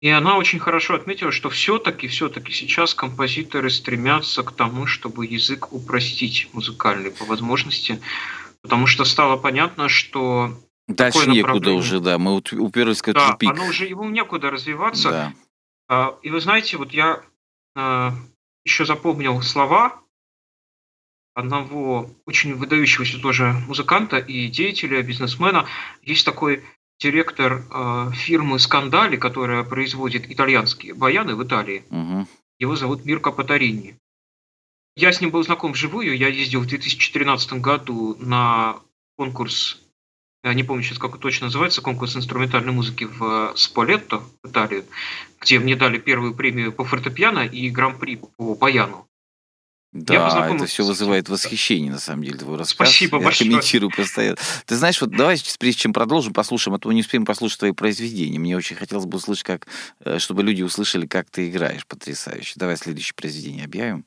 И 0.00 0.08
она 0.08 0.38
очень 0.38 0.58
хорошо 0.58 0.94
отметила, 0.94 1.30
что 1.30 1.50
все-таки, 1.50 2.08
все-таки 2.08 2.52
сейчас 2.52 2.94
композиторы 2.94 3.68
стремятся 3.68 4.42
к 4.42 4.52
тому, 4.52 4.86
чтобы 4.86 5.26
язык 5.26 5.72
упростить 5.72 6.48
музыкальный 6.54 7.10
по 7.10 7.26
возможности, 7.26 8.00
потому 8.62 8.86
что 8.86 9.04
стало 9.04 9.36
понятно, 9.36 9.90
что 9.90 10.58
Дальше 10.94 11.30
некуда 11.30 11.72
уже, 11.72 12.00
да, 12.00 12.18
мы 12.18 12.36
уперлись 12.36 13.00
в 13.00 13.12
да, 13.12 13.32
тупик. 13.32 13.50
оно 13.50 13.66
уже, 13.66 13.86
ему 13.86 14.08
некуда 14.08 14.50
развиваться. 14.50 15.10
Да. 15.10 15.34
А, 15.88 16.18
и 16.22 16.30
вы 16.30 16.40
знаете, 16.40 16.76
вот 16.76 16.92
я 16.92 17.22
а, 17.74 18.12
еще 18.64 18.84
запомнил 18.84 19.40
слова 19.42 20.00
одного 21.34 22.10
очень 22.26 22.54
выдающегося 22.54 23.20
тоже 23.20 23.52
музыканта 23.66 24.18
и 24.18 24.48
деятеля, 24.48 25.02
бизнесмена. 25.02 25.66
Есть 26.02 26.24
такой 26.24 26.64
директор 26.98 27.64
э, 27.70 28.10
фирмы 28.12 28.58
Скандали, 28.58 29.16
которая 29.16 29.64
производит 29.64 30.30
итальянские 30.30 30.94
баяны 30.94 31.34
в 31.34 31.42
Италии. 31.42 31.84
Угу. 31.90 32.28
Его 32.58 32.76
зовут 32.76 33.04
Мирко 33.04 33.32
Патарини. 33.32 33.96
Я 34.96 35.12
с 35.12 35.20
ним 35.20 35.30
был 35.30 35.42
знаком 35.42 35.72
вживую. 35.72 36.16
Я 36.16 36.28
ездил 36.28 36.60
в 36.60 36.66
2013 36.66 37.54
году 37.54 38.16
на 38.18 38.80
конкурс 39.16 39.79
я 40.42 40.54
не 40.54 40.62
помню 40.62 40.82
сейчас, 40.82 40.98
как 40.98 41.10
это 41.10 41.20
точно 41.20 41.46
называется, 41.46 41.82
конкурс 41.82 42.16
инструментальной 42.16 42.72
музыки 42.72 43.04
в 43.04 43.52
Сполетто, 43.56 44.22
в 44.42 44.48
Италии, 44.48 44.84
где 45.40 45.58
мне 45.58 45.76
дали 45.76 45.98
первую 45.98 46.34
премию 46.34 46.72
по 46.72 46.84
фортепиано 46.84 47.40
и 47.46 47.68
гран-при 47.70 48.20
по 48.36 48.54
баяну. 48.54 49.06
Да, 49.92 50.48
это 50.48 50.66
все 50.66 50.84
вызывает 50.84 51.28
восхищение, 51.28 51.90
на 51.90 51.98
самом 51.98 52.22
деле, 52.22 52.38
твой 52.38 52.56
рассказ. 52.56 52.88
Спасибо 52.88 53.18
Я 53.18 53.24
большое. 53.24 53.50
комментирую 53.50 53.90
постоянно. 53.90 54.36
Ты 54.64 54.76
знаешь, 54.76 55.00
вот 55.00 55.10
давай, 55.10 55.36
прежде 55.58 55.80
чем 55.80 55.92
продолжим, 55.92 56.32
послушаем, 56.32 56.76
а 56.76 56.78
то 56.78 56.92
не 56.92 57.00
успеем 57.00 57.24
послушать 57.24 57.58
твои 57.58 57.72
произведения. 57.72 58.38
Мне 58.38 58.56
очень 58.56 58.76
хотелось 58.76 59.06
бы 59.06 59.16
услышать, 59.16 59.42
как, 59.42 59.66
э, 60.04 60.20
чтобы 60.20 60.44
люди 60.44 60.62
услышали, 60.62 61.06
как 61.06 61.28
ты 61.28 61.48
играешь 61.50 61.84
потрясающе. 61.86 62.52
Давай 62.54 62.76
следующее 62.76 63.14
произведение 63.16 63.64
объявим. 63.64 64.04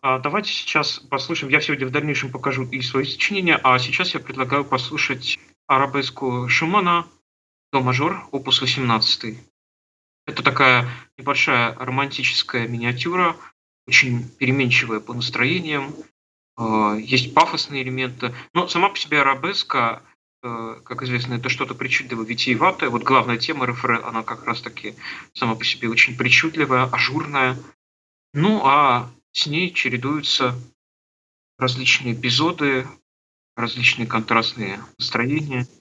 А, 0.00 0.18
давайте 0.18 0.52
сейчас 0.52 0.98
послушаем. 0.98 1.52
Я 1.52 1.60
сегодня 1.60 1.86
в 1.86 1.90
дальнейшем 1.90 2.30
покажу 2.30 2.64
и 2.64 2.80
свои 2.82 3.04
сочинения, 3.04 3.58
а 3.62 3.78
сейчас 3.78 4.14
я 4.14 4.20
предлагаю 4.20 4.64
послушать 4.64 5.38
арабеску 5.66 6.48
Шумана 6.48 7.06
«До 7.72 7.80
мажор», 7.80 8.26
опус 8.30 8.60
18. 8.60 9.38
Это 10.26 10.42
такая 10.42 10.88
небольшая 11.16 11.74
романтическая 11.74 12.68
миниатюра, 12.68 13.36
очень 13.86 14.28
переменчивая 14.28 15.00
по 15.00 15.14
настроениям, 15.14 15.94
а, 16.56 16.96
есть 16.96 17.34
пафосные 17.34 17.82
элементы, 17.82 18.34
но 18.52 18.68
сама 18.68 18.88
по 18.88 18.96
себе 18.96 19.20
арабеска 19.20 20.02
э, 20.42 20.80
как 20.84 21.02
известно, 21.02 21.34
это 21.34 21.48
что-то 21.48 21.74
причудливо 21.74 22.22
витиеватое. 22.22 22.90
Вот 22.90 23.02
главная 23.02 23.38
тема 23.38 23.66
РФР, 23.66 24.04
она 24.04 24.22
как 24.22 24.44
раз-таки 24.44 24.94
сама 25.34 25.54
по 25.54 25.64
себе 25.64 25.88
очень 25.88 26.16
причудливая, 26.16 26.84
ажурная. 26.84 27.56
Ну, 28.34 28.62
а 28.64 29.10
с 29.32 29.46
ней 29.46 29.72
чередуются 29.72 30.54
различные 31.58 32.14
эпизоды, 32.14 32.86
различные 33.56 34.06
контрастные 34.06 34.80
настроения– 34.98 35.66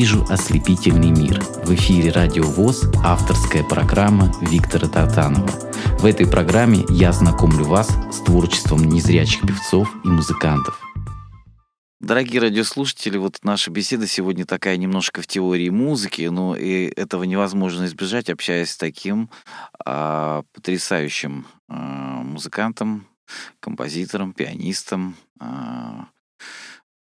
вижу 0.00 0.24
ослепительный 0.30 1.10
мир». 1.10 1.42
В 1.62 1.74
эфире 1.74 2.10
«Радио 2.10 2.44
ВОЗ» 2.44 2.90
авторская 3.04 3.62
программа 3.62 4.32
Виктора 4.40 4.88
Тартанова. 4.88 5.50
В 5.98 6.06
этой 6.06 6.26
программе 6.26 6.86
я 6.88 7.12
знакомлю 7.12 7.66
вас 7.66 7.90
с 8.10 8.20
творчеством 8.22 8.82
незрячих 8.84 9.42
певцов 9.42 9.94
и 10.02 10.08
музыкантов. 10.08 10.80
Дорогие 12.00 12.40
радиослушатели, 12.40 13.18
вот 13.18 13.40
наша 13.42 13.70
беседа 13.70 14.06
сегодня 14.06 14.46
такая 14.46 14.78
немножко 14.78 15.20
в 15.20 15.26
теории 15.26 15.68
музыки, 15.68 16.22
но 16.22 16.56
и 16.56 16.86
этого 16.96 17.24
невозможно 17.24 17.84
избежать, 17.84 18.30
общаясь 18.30 18.70
с 18.70 18.78
таким 18.78 19.28
а, 19.84 20.44
потрясающим 20.54 21.46
а, 21.68 22.22
музыкантом, 22.22 23.06
композитором, 23.60 24.32
пианистом, 24.32 25.14
а, 25.38 26.06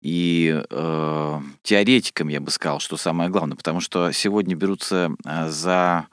и 0.06 0.62
э, 0.70 1.40
теоретиком, 1.64 2.28
я 2.28 2.40
бы 2.40 2.52
сказал, 2.52 2.80
что 2.80 2.96
самое 2.96 3.32
главное, 3.32 3.58
потому 3.58 3.82
что 3.82 4.12
сегодня 4.12 4.56
берутся 4.56 5.10
э, 5.26 5.50
за 5.50 6.06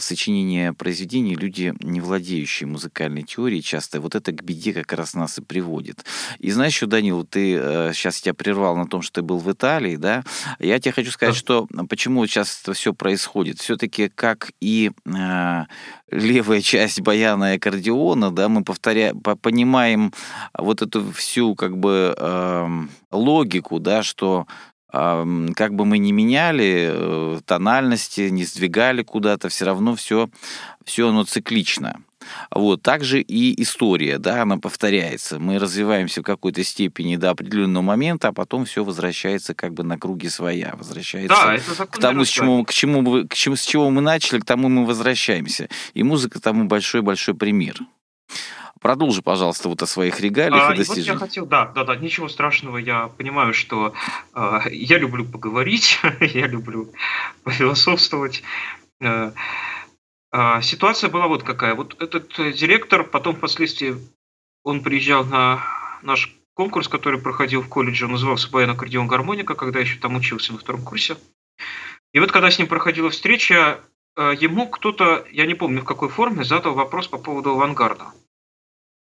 сочинение 0.00 0.72
произведений 0.72 1.34
люди, 1.34 1.74
не 1.80 2.00
владеющие 2.00 2.66
музыкальной 2.66 3.22
теорией, 3.22 3.62
часто 3.62 4.00
вот 4.00 4.14
это 4.14 4.32
к 4.32 4.42
беде 4.42 4.72
как 4.72 4.92
раз 4.92 5.14
нас 5.14 5.38
и 5.38 5.42
приводит. 5.42 6.04
И 6.38 6.50
знаешь 6.50 6.74
еще, 6.74 6.86
Данил, 6.86 7.24
ты 7.24 7.54
э, 7.54 7.92
сейчас 7.94 8.20
тебя 8.20 8.34
прервал 8.34 8.76
на 8.76 8.86
том, 8.86 9.02
что 9.02 9.20
ты 9.20 9.22
был 9.22 9.38
в 9.38 9.50
Италии, 9.50 9.96
да? 9.96 10.24
Я 10.58 10.78
тебе 10.78 10.92
хочу 10.92 11.10
сказать, 11.10 11.34
да. 11.34 11.38
что 11.38 11.68
почему 11.88 12.26
сейчас 12.26 12.60
это 12.62 12.72
все 12.72 12.92
происходит. 12.92 13.60
Все-таки 13.60 14.08
как 14.08 14.52
и 14.60 14.90
э, 15.04 15.64
левая 16.10 16.60
часть 16.60 17.00
баяна 17.00 17.52
и 17.52 17.56
аккордеона, 17.56 18.30
да, 18.30 18.48
мы 18.48 18.64
повторяем, 18.64 19.20
понимаем 19.20 20.12
вот 20.56 20.82
эту 20.82 21.10
всю 21.12 21.54
как 21.54 21.76
бы 21.78 22.14
э, 22.16 22.68
логику, 23.10 23.78
да, 23.78 24.02
что 24.02 24.46
э, 24.48 24.67
как 24.90 25.74
бы 25.74 25.84
мы 25.84 25.98
ни 25.98 26.12
меняли 26.12 26.90
э, 26.90 27.40
тональности, 27.44 28.28
не 28.30 28.44
сдвигали 28.44 29.02
куда-то, 29.02 29.48
все 29.48 29.66
равно 29.66 29.94
все, 29.94 30.30
все 30.84 31.08
оно 31.08 31.24
циклично. 31.24 32.00
Вот. 32.50 32.82
Также 32.82 33.20
и 33.20 33.60
история, 33.62 34.18
да, 34.18 34.42
она 34.42 34.58
повторяется. 34.58 35.38
Мы 35.38 35.58
развиваемся 35.58 36.20
в 36.20 36.24
какой-то 36.24 36.64
степени 36.64 37.16
до 37.16 37.30
определенного 37.30 37.82
момента, 37.82 38.28
а 38.28 38.32
потом 38.32 38.64
все 38.64 38.84
возвращается 38.84 39.54
как 39.54 39.74
бы 39.74 39.84
на 39.84 39.98
круги 39.98 40.28
своя, 40.28 40.74
возвращается 40.76 41.36
да, 41.36 41.54
это 41.54 41.86
к 41.86 41.98
тому, 41.98 42.24
с 42.24 42.28
чему, 42.28 42.64
к 42.64 42.72
чему, 42.72 43.26
к 43.26 43.34
чему, 43.34 43.56
с 43.56 43.62
чего 43.62 43.90
мы 43.90 44.00
начали, 44.00 44.40
к 44.40 44.44
тому 44.44 44.68
мы 44.68 44.86
возвращаемся. 44.86 45.68
И 45.94 46.02
музыка 46.02 46.40
тому 46.40 46.64
большой-большой 46.64 47.34
пример. 47.34 47.78
Продолжи, 48.80 49.22
пожалуйста, 49.22 49.68
вот 49.68 49.82
о 49.82 49.86
своих 49.86 50.20
регалиях 50.20 50.70
а, 50.70 50.74
и 50.74 50.76
достижениях. 50.76 51.14
Вот 51.14 51.20
я 51.20 51.26
хотел, 51.26 51.46
да, 51.46 51.66
да, 51.66 51.84
да, 51.84 51.96
ничего 51.96 52.28
страшного. 52.28 52.78
Я 52.78 53.08
понимаю, 53.08 53.54
что 53.54 53.92
э, 54.34 54.60
я 54.70 54.98
люблю 54.98 55.24
поговорить, 55.24 56.00
я 56.20 56.46
люблю 56.46 56.92
пофилософствовать. 57.44 58.42
Э, 59.00 59.32
а, 60.30 60.60
ситуация 60.60 61.10
была 61.10 61.26
вот 61.26 61.42
какая. 61.42 61.74
Вот 61.74 62.00
этот 62.00 62.38
э, 62.38 62.52
директор 62.52 63.04
потом 63.04 63.36
впоследствии 63.36 63.96
он 64.62 64.82
приезжал 64.82 65.24
на 65.24 65.62
наш 66.02 66.34
конкурс, 66.54 66.88
который 66.88 67.20
проходил 67.20 67.62
в 67.62 67.68
колледже, 67.68 68.06
он 68.06 68.12
назывался 68.12 68.50
«Баян 68.50 68.70
аккордеон 68.70 69.06
гармоника», 69.06 69.54
когда 69.54 69.78
еще 69.78 69.98
там 69.98 70.16
учился 70.16 70.52
на 70.52 70.58
втором 70.58 70.82
курсе. 70.82 71.16
И 72.12 72.20
вот 72.20 72.32
когда 72.32 72.50
с 72.50 72.58
ним 72.58 72.66
проходила 72.66 73.10
встреча, 73.10 73.80
э, 74.16 74.34
ему 74.38 74.68
кто-то, 74.68 75.24
я 75.30 75.46
не 75.46 75.54
помню 75.54 75.82
в 75.82 75.84
какой 75.84 76.08
форме, 76.08 76.44
задал 76.44 76.74
вопрос 76.74 77.08
по 77.08 77.18
поводу 77.18 77.50
авангарда. 77.50 78.06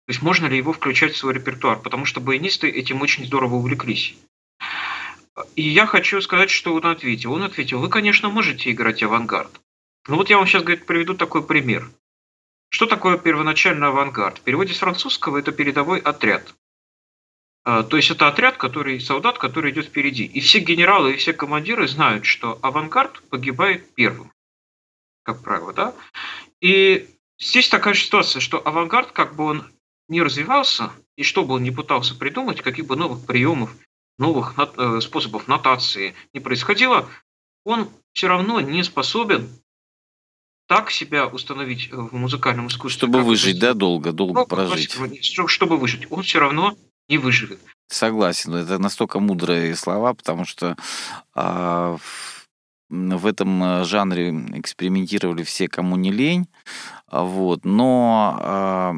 То 0.09 0.11
есть 0.11 0.23
можно 0.23 0.47
ли 0.47 0.57
его 0.57 0.73
включать 0.73 1.13
в 1.13 1.17
свой 1.17 1.35
репертуар, 1.35 1.77
потому 1.77 2.05
что 2.05 2.19
баянисты 2.19 2.67
этим 2.67 2.99
очень 3.03 3.27
здорово 3.27 3.57
увлеклись. 3.57 4.17
И 5.55 5.61
я 5.61 5.85
хочу 5.85 6.19
сказать, 6.19 6.49
что 6.49 6.73
он 6.73 6.87
ответил. 6.87 7.31
Он 7.31 7.43
ответил, 7.43 7.79
вы, 7.79 7.89
конечно, 7.89 8.27
можете 8.27 8.71
играть 8.71 9.03
авангард, 9.03 9.61
ну 10.07 10.15
вот 10.15 10.31
я 10.31 10.37
вам 10.37 10.47
сейчас 10.47 10.63
говорит, 10.63 10.87
приведу 10.87 11.13
такой 11.13 11.45
пример. 11.45 11.87
Что 12.69 12.87
такое 12.87 13.19
первоначальный 13.19 13.85
авангард? 13.85 14.39
В 14.39 14.41
переводе 14.41 14.73
с 14.73 14.79
французского 14.79 15.37
это 15.37 15.51
передовой 15.51 15.99
отряд. 15.99 16.55
А, 17.63 17.83
то 17.83 17.95
есть 17.95 18.09
это 18.09 18.27
отряд, 18.27 18.57
который, 18.57 18.99
солдат, 18.99 19.37
который 19.37 19.69
идет 19.69 19.85
впереди. 19.85 20.25
И 20.25 20.39
все 20.39 20.57
генералы 20.57 21.13
и 21.13 21.17
все 21.17 21.33
командиры 21.33 21.87
знают, 21.87 22.25
что 22.25 22.57
авангард 22.63 23.21
погибает 23.29 23.93
первым, 23.93 24.31
как 25.21 25.43
правило, 25.43 25.71
да? 25.71 25.93
И 26.61 27.07
здесь 27.37 27.69
такая 27.69 27.93
ситуация, 27.93 28.39
что 28.39 28.59
авангард, 28.67 29.11
как 29.11 29.35
бы 29.35 29.43
он 29.43 29.71
не 30.09 30.21
развивался, 30.21 30.91
и 31.15 31.23
что 31.23 31.45
бы 31.45 31.55
он 31.55 31.63
ни 31.63 31.69
пытался 31.69 32.15
придумать, 32.15 32.61
каких 32.61 32.85
бы 32.85 32.95
новых 32.95 33.25
приемов, 33.25 33.75
новых 34.17 34.55
э, 34.57 34.99
способов 35.01 35.47
нотации 35.47 36.15
не 36.33 36.39
происходило, 36.39 37.07
он 37.63 37.89
все 38.13 38.27
равно 38.27 38.59
не 38.59 38.83
способен 38.83 39.49
так 40.67 40.91
себя 40.91 41.25
установить 41.25 41.91
в 41.91 42.15
музыкальном 42.15 42.67
искусстве. 42.67 42.99
Чтобы 43.07 43.23
выжить, 43.23 43.59
да, 43.59 43.73
долго, 43.73 44.11
долго 44.11 44.41
ну, 44.41 44.45
прожить. 44.45 44.95
Чтобы 45.47 45.77
выжить. 45.77 46.05
Он 46.11 46.21
все 46.21 46.39
равно 46.39 46.77
не 47.07 47.17
выживет. 47.17 47.59
Согласен. 47.87 48.53
Это 48.53 48.77
настолько 48.77 49.19
мудрые 49.19 49.75
слова, 49.75 50.13
потому 50.13 50.45
что 50.45 50.77
а, 51.33 51.97
в 52.87 53.25
этом 53.25 53.63
а, 53.63 53.83
жанре 53.83 54.29
экспериментировали 54.29 55.41
все, 55.41 55.67
кому 55.67 55.95
не 55.95 56.11
лень. 56.11 56.47
А, 57.07 57.23
вот. 57.23 57.65
Но 57.65 58.37
а, 58.39 58.95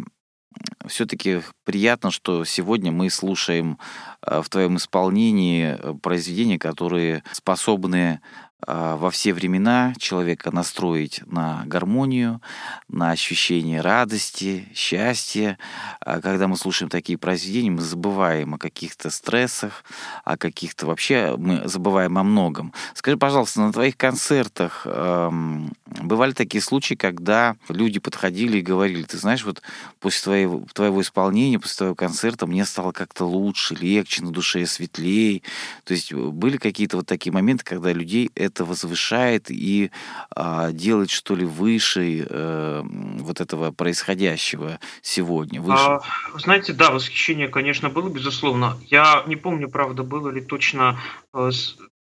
все-таки 0.88 1.42
приятно, 1.64 2.12
что 2.12 2.44
сегодня 2.46 2.92
мы 2.92 3.10
слушаем 3.10 3.78
а, 4.22 4.42
в 4.42 4.50
твоем 4.50 4.78
исполнении 4.78 5.78
произведения, 6.02 6.60
которые 6.60 7.24
способны 7.32 8.22
во 8.68 9.10
все 9.12 9.34
времена 9.34 9.94
человека 9.98 10.52
настроить 10.52 11.22
на 11.26 11.64
гармонию, 11.66 12.42
на 12.88 13.12
ощущение 13.12 13.82
радости, 13.82 14.68
счастья. 14.76 15.58
А 16.00 16.22
когда 16.22 16.48
мы 16.48 16.58
слушаем 16.58 16.90
такие 16.90 17.18
произведения, 17.18 17.72
мы 17.72 17.82
забываем 17.82 18.54
о 18.54 18.58
каких-то 18.58 19.10
стрессах, 19.10 19.84
о 20.24 20.38
каких-то 20.38 20.86
вообще, 20.86 21.36
мы 21.38 21.68
забываем 21.68 22.18
о 22.18 22.24
многом. 22.24 22.74
Скажи, 22.94 23.18
пожалуйста, 23.18 23.62
на 23.62 23.74
твоих 23.74 23.98
концертах 23.98 24.84
эм, 24.86 25.74
бывали 25.86 26.34
такие 26.34 26.62
случаи, 26.62 26.96
когда 26.96 27.56
люди 27.70 28.00
подходили 28.00 28.58
и 28.58 28.62
говорили, 28.62 29.04
ты 29.04 29.18
знаешь, 29.18 29.46
вот 29.46 29.62
после 30.00 30.24
твоего, 30.24 30.66
твоего 30.74 31.02
исполнения, 31.02 31.60
после 31.60 31.78
твоего 31.78 31.96
концерта 31.96 32.48
мне 32.48 32.66
стало 32.66 32.92
как-то 32.92 33.26
лучше, 33.26 33.76
легче, 33.76 34.24
на 34.24 34.32
душе 34.32 34.66
светлее. 34.66 35.42
То 35.84 35.94
есть 35.94 36.14
были 36.14 36.58
какие-то 36.58 36.98
вот 36.98 37.08
такие 37.08 37.32
моменты, 37.32 37.64
когда 37.64 37.92
людей 37.92 38.30
это 38.36 38.51
это 38.52 38.66
возвышает 38.66 39.50
и 39.50 39.92
а, 40.36 40.72
делает 40.72 41.10
что 41.10 41.36
ли 41.36 41.46
выше 41.46 42.28
э, 42.30 42.82
вот 42.84 43.42
этого 43.42 43.72
происходящего 43.72 44.80
сегодня? 45.02 45.62
Выше? 45.62 45.82
А, 45.82 46.02
знаете, 46.36 46.74
да, 46.74 46.92
восхищение, 46.92 47.48
конечно, 47.48 47.90
было, 47.90 48.10
безусловно. 48.10 48.78
Я 48.86 49.24
не 49.28 49.38
помню, 49.38 49.70
правда, 49.70 50.04
было 50.04 50.30
ли 50.30 50.42
точно, 50.42 51.00
э, 51.34 51.52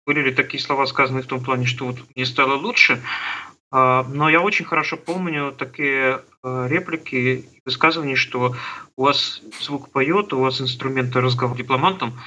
были 0.06 0.20
ли 0.22 0.32
такие 0.32 0.62
слова 0.62 0.86
сказаны 0.86 1.22
в 1.22 1.26
том 1.26 1.42
плане, 1.42 1.66
что 1.66 1.86
вот 1.86 1.98
мне 2.14 2.26
стало 2.26 2.54
лучше, 2.54 3.00
а, 3.72 4.04
но 4.08 4.28
я 4.28 4.40
очень 4.40 4.64
хорошо 4.64 4.96
помню 4.96 5.52
такие 5.56 6.22
э, 6.42 6.66
реплики 6.68 7.14
и 7.14 7.60
высказывания, 7.64 8.16
что 8.16 8.56
у 8.96 9.02
вас 9.04 9.40
звук 9.60 9.90
поет, 9.90 10.32
у 10.32 10.40
вас 10.40 10.60
инструменты 10.60 11.20
разговор 11.20 11.56
дипломантом, 11.56 12.18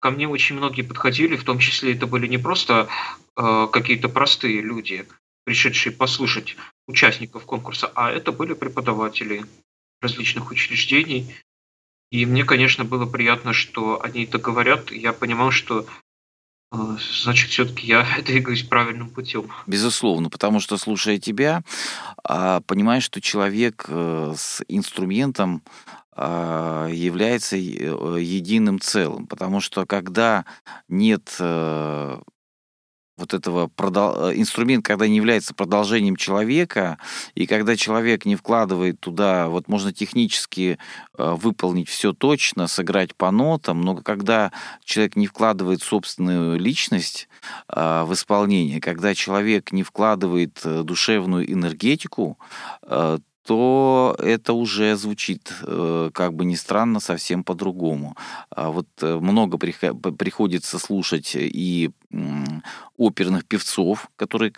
ко 0.00 0.10
мне 0.10 0.28
очень 0.28 0.56
многие 0.56 0.82
подходили, 0.82 1.36
в 1.36 1.44
том 1.44 1.58
числе 1.58 1.94
это 1.94 2.06
были 2.06 2.26
не 2.26 2.38
просто 2.38 2.88
э, 3.36 3.66
какие-то 3.72 4.08
простые 4.08 4.60
люди, 4.60 5.06
пришедшие 5.44 5.92
послушать 5.92 6.56
участников 6.86 7.44
конкурса, 7.44 7.90
а 7.94 8.10
это 8.10 8.32
были 8.32 8.54
преподаватели 8.54 9.44
различных 10.00 10.50
учреждений. 10.50 11.34
И 12.10 12.24
мне, 12.24 12.44
конечно, 12.44 12.84
было 12.84 13.06
приятно, 13.06 13.52
что 13.52 14.02
они 14.02 14.24
это 14.24 14.38
говорят. 14.38 14.90
Я 14.90 15.12
понимал, 15.12 15.50
что 15.50 15.86
э, 16.72 16.76
значит, 17.22 17.50
все-таки 17.50 17.86
я 17.86 18.06
двигаюсь 18.24 18.62
правильным 18.62 19.10
путем. 19.10 19.50
Безусловно, 19.66 20.30
потому 20.30 20.60
что, 20.60 20.76
слушая 20.76 21.18
тебя, 21.18 21.62
а, 22.22 22.60
понимаешь, 22.60 23.04
что 23.04 23.20
человек 23.20 23.86
э, 23.88 24.34
с 24.36 24.62
инструментом 24.68 25.62
является 26.18 27.56
э, 27.56 27.60
единым 27.60 28.80
целым. 28.80 29.26
Потому 29.26 29.60
что 29.60 29.86
когда 29.86 30.44
нет 30.88 31.36
э, 31.38 32.18
вот 33.16 33.34
этого 33.34 33.68
продол... 33.68 34.30
Э, 34.30 34.34
инструмент, 34.34 34.84
когда 34.84 35.06
не 35.06 35.16
является 35.16 35.54
продолжением 35.54 36.16
человека, 36.16 36.98
и 37.34 37.46
когда 37.46 37.76
человек 37.76 38.24
не 38.24 38.34
вкладывает 38.34 38.98
туда, 38.98 39.48
вот 39.48 39.68
можно 39.68 39.92
технически 39.92 40.78
выполнить 41.16 41.88
все 41.88 42.12
точно, 42.12 42.66
сыграть 42.66 43.14
по 43.14 43.30
нотам, 43.30 43.80
но 43.82 43.96
когда 43.96 44.50
человек 44.84 45.14
не 45.14 45.26
вкладывает 45.28 45.82
собственную 45.82 46.58
личность 46.58 47.28
в 47.68 48.08
исполнение, 48.12 48.80
когда 48.80 49.14
человек 49.14 49.72
не 49.72 49.82
вкладывает 49.82 50.60
душевную 50.64 51.52
энергетику, 51.52 52.38
то 53.48 54.14
это 54.18 54.52
уже 54.52 54.94
звучит, 54.96 55.54
э, 55.62 56.10
как 56.12 56.34
бы 56.34 56.44
ни 56.44 56.54
странно, 56.54 57.00
совсем 57.00 57.42
по-другому. 57.42 58.14
А 58.50 58.68
вот 58.68 58.88
э, 59.00 59.16
много 59.18 59.56
приходится 59.56 60.78
слушать 60.78 61.32
и 61.34 61.90
оперных 62.98 63.46
певцов, 63.46 64.10
которые 64.16 64.52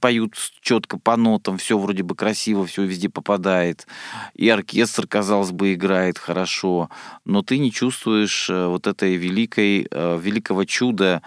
поют 0.00 0.34
четко 0.60 0.98
по 0.98 1.16
нотам, 1.16 1.56
все 1.56 1.78
вроде 1.78 2.02
бы 2.02 2.16
красиво, 2.16 2.66
все 2.66 2.82
везде 2.82 3.08
попадает. 3.08 3.86
И 4.34 4.48
оркестр, 4.48 5.06
казалось 5.06 5.52
бы, 5.52 5.74
играет 5.74 6.18
хорошо, 6.18 6.90
но 7.24 7.42
ты 7.42 7.58
не 7.58 7.70
чувствуешь 7.70 8.50
э, 8.50 8.66
вот 8.66 8.88
этой 8.88 9.14
великой, 9.14 9.86
великого 9.92 10.64
чуда 10.64 11.22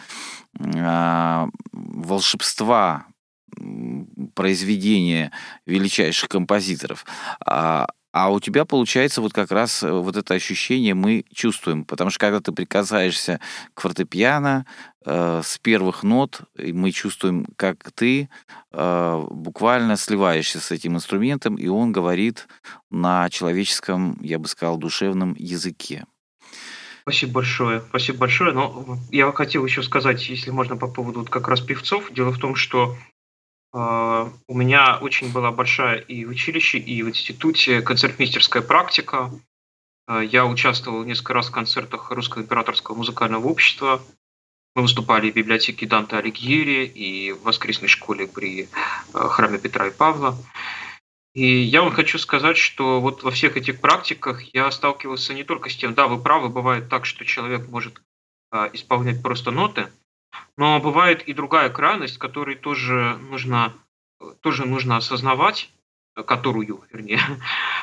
а, 0.60 1.48
волшебства 1.72 3.06
произведения 4.34 5.32
величайших 5.66 6.30
композиторов. 6.30 7.06
А, 7.46 7.88
а 8.12 8.32
у 8.32 8.40
тебя 8.40 8.66
получается 8.66 9.22
вот 9.22 9.34
как 9.34 9.52
раз 9.52 9.84
э, 9.84 9.92
вот 9.92 10.18
это 10.18 10.34
ощущение 10.34 10.96
мы 10.96 11.26
чувствуем, 11.34 11.86
потому 11.86 12.10
что 12.10 12.20
когда 12.20 12.40
ты 12.40 12.52
прикасаешься 12.52 13.40
к 13.76 13.82
фортепиано 13.82 14.66
э, 15.06 15.42
с 15.44 15.60
первых 15.60 16.02
нот, 16.04 16.42
мы 16.58 16.92
чувствуем, 16.92 17.46
как 17.56 17.92
ты 17.92 18.30
э, 18.72 19.24
буквально 19.30 19.96
сливаешься 19.96 20.60
с 20.60 20.72
этим 20.72 20.96
инструментом, 20.96 21.56
и 21.56 21.68
он 21.68 21.92
говорит 21.92 22.48
на 22.90 23.30
человеческом, 23.30 24.18
я 24.22 24.40
бы 24.40 24.48
сказал, 24.48 24.78
душевном 24.78 25.36
языке. 25.38 26.06
Спасибо 27.04 27.34
большое, 27.34 27.82
спасибо 27.90 28.20
большое. 28.20 28.54
Но 28.54 29.00
я 29.12 29.32
хотел 29.32 29.66
еще 29.66 29.84
сказать, 29.84 30.28
если 30.30 30.52
можно, 30.52 30.78
по 30.78 30.88
поводу 30.88 31.20
вот 31.20 31.30
как 31.30 31.48
раз 31.48 31.60
певцов. 31.62 32.12
Дело 32.12 32.32
в 32.32 32.38
том, 32.38 32.56
что 32.56 32.96
у 33.72 34.54
меня 34.54 34.98
очень 34.98 35.32
была 35.32 35.52
большая 35.52 36.00
и 36.00 36.26
в 36.26 36.30
училище, 36.30 36.80
и 36.80 37.04
в 37.04 37.10
институте 37.10 37.82
концертмейстерская 37.82 38.64
практика. 38.64 39.32
А, 40.10 40.24
я 40.24 40.46
участвовал 40.48 41.04
несколько 41.04 41.34
раз 41.34 41.50
в 41.50 41.52
концертах 41.52 42.10
Русского 42.12 42.42
императорского 42.42 42.96
музыкального 42.96 43.46
общества. 43.46 44.02
Мы 44.76 44.82
выступали 44.82 45.30
в 45.30 45.36
библиотеке 45.36 45.86
Данте 45.86 46.18
Алигьери 46.18 46.86
и 46.86 47.32
в 47.32 47.44
воскресной 47.44 47.90
школе 47.90 48.28
при 48.28 48.70
а, 49.14 49.28
храме 49.30 49.60
Петра 49.60 49.88
и 49.88 49.92
Павла. 49.92 50.36
И 51.36 51.46
я 51.46 51.84
вам 51.84 51.92
хочу 51.92 52.18
сказать, 52.18 52.58
что 52.58 53.00
вот 53.00 53.22
во 53.22 53.30
всех 53.30 53.56
этих 53.56 53.80
практиках 53.82 54.42
я 54.56 54.72
сталкивался 54.72 55.36
не 55.36 55.44
только 55.44 55.70
с 55.70 55.76
тем, 55.76 55.94
да, 55.94 56.08
вы 56.08 56.20
правы, 56.20 56.50
бывает 56.50 56.90
так, 56.90 57.06
что 57.06 57.24
человек 57.24 57.70
может 57.70 58.02
исполнять 58.74 59.22
просто 59.22 59.52
ноты, 59.52 59.90
но 60.58 60.80
бывает 60.80 61.24
и 61.24 61.34
другая 61.34 61.70
крайность, 61.70 62.18
которой 62.18 62.56
тоже 62.56 63.18
нужно, 63.30 63.74
тоже 64.42 64.66
нужно 64.66 64.98
осознавать, 64.98 65.70
которую, 66.26 66.84
вернее, 66.92 67.22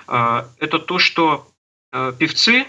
а, 0.07 0.49
это 0.59 0.79
то, 0.79 0.99
что 0.99 1.49
а, 1.93 2.13
певцы 2.13 2.67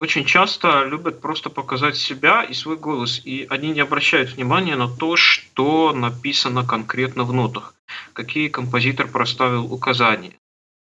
очень 0.00 0.24
часто 0.24 0.84
любят 0.84 1.20
просто 1.20 1.50
показать 1.50 1.96
себя 1.96 2.44
и 2.44 2.54
свой 2.54 2.76
голос, 2.76 3.20
и 3.24 3.46
они 3.50 3.70
не 3.70 3.80
обращают 3.80 4.30
внимания 4.30 4.76
на 4.76 4.88
то, 4.88 5.16
что 5.16 5.92
написано 5.92 6.64
конкретно 6.64 7.24
в 7.24 7.32
нотах, 7.32 7.74
какие 8.12 8.48
композитор 8.48 9.08
проставил 9.08 9.72
указания, 9.72 10.34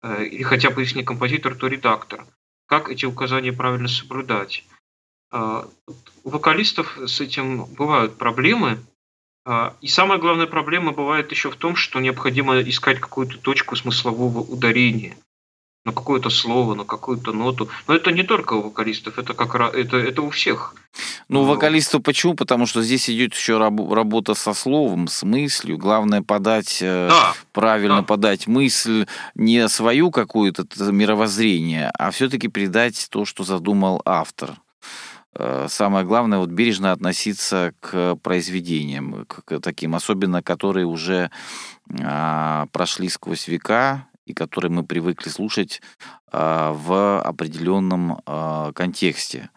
э, 0.03 0.24
или 0.24 0.42
хотя 0.42 0.68
бы 0.68 0.83
если 0.83 0.98
не 0.98 1.05
композитор, 1.05 1.55
то 1.55 1.68
редактор, 1.68 2.27
как 2.66 2.90
эти 2.90 3.07
указания 3.07 3.53
правильно 3.53 3.88
соблюдать. 3.88 4.64
А, 5.31 5.69
у 6.25 6.31
вокалистов 6.31 6.99
с 7.07 7.21
этим 7.21 7.64
бывают 7.64 8.17
проблемы. 8.17 8.79
А, 9.45 9.75
и 9.81 9.88
самая 9.88 10.19
главная 10.19 10.47
проблема 10.47 10.93
бывает 10.93 11.31
еще 11.31 11.51
в 11.51 11.57
том, 11.57 11.77
что 11.77 12.01
необходимо 12.01 12.61
искать 12.61 13.01
какую-то 13.01 13.38
точку 13.38 13.77
смыслового 13.77 14.41
ударения 14.41 15.17
на 15.88 15.93
какое-то 15.93 16.29
слово, 16.29 16.75
на 16.75 16.85
какую-то 16.85 17.33
ноту. 17.33 17.69
Но 17.87 17.95
это 17.95 18.12
не 18.12 18.23
только 18.23 18.55
у 18.55 18.62
вокалистов, 18.62 19.19
это 19.19 19.33
как 19.33 19.55
это, 19.75 19.97
это 19.97 20.23
у 20.23 20.29
всех. 20.29 20.75
Ну, 21.29 21.43
у 21.43 21.45
вокалистов 21.45 22.03
почему? 22.03 22.35
Потому 22.35 22.67
что 22.67 22.83
здесь 22.83 23.09
идет 23.09 23.35
еще 23.35 23.59
работа 23.59 24.35
со 24.35 24.53
словом, 24.53 25.09
с 25.09 25.23
мыслью. 25.23 25.79
Главное 25.79 26.21
подать, 26.23 26.79
э, 26.83 27.09
да, 27.09 27.35
правильно 27.53 27.99
да. 27.99 28.03
подать 28.03 28.47
мысль, 28.47 29.07
не 29.35 29.67
свою 29.69 30.11
какую-то 30.11 30.67
мировоззрение, 30.91 31.91
а 31.99 32.11
все-таки 32.11 32.49
передать 32.49 33.09
то, 33.11 33.25
что 33.25 33.45
задумал 33.45 34.03
автор. 34.05 34.57
Э, 35.35 35.67
самое 35.69 36.05
главное 36.05 36.38
вот 36.38 36.51
бережно 36.51 36.93
относиться 36.93 37.73
к 37.81 38.17
произведениям, 38.17 39.25
к 39.27 39.61
таким, 39.61 39.95
особенно 39.95 40.43
которые 40.43 40.87
уже 40.87 41.31
а, 42.03 42.67
прошли 42.73 43.09
сквозь 43.09 43.49
века 43.49 44.09
и 44.27 44.35
которые 44.35 44.71
мы 44.71 44.85
привыкли 44.85 45.29
слушать 45.31 45.81
а, 46.31 46.73
в 46.73 47.21
определенном 47.21 48.21
а, 48.27 48.73
контексте. 48.73 49.51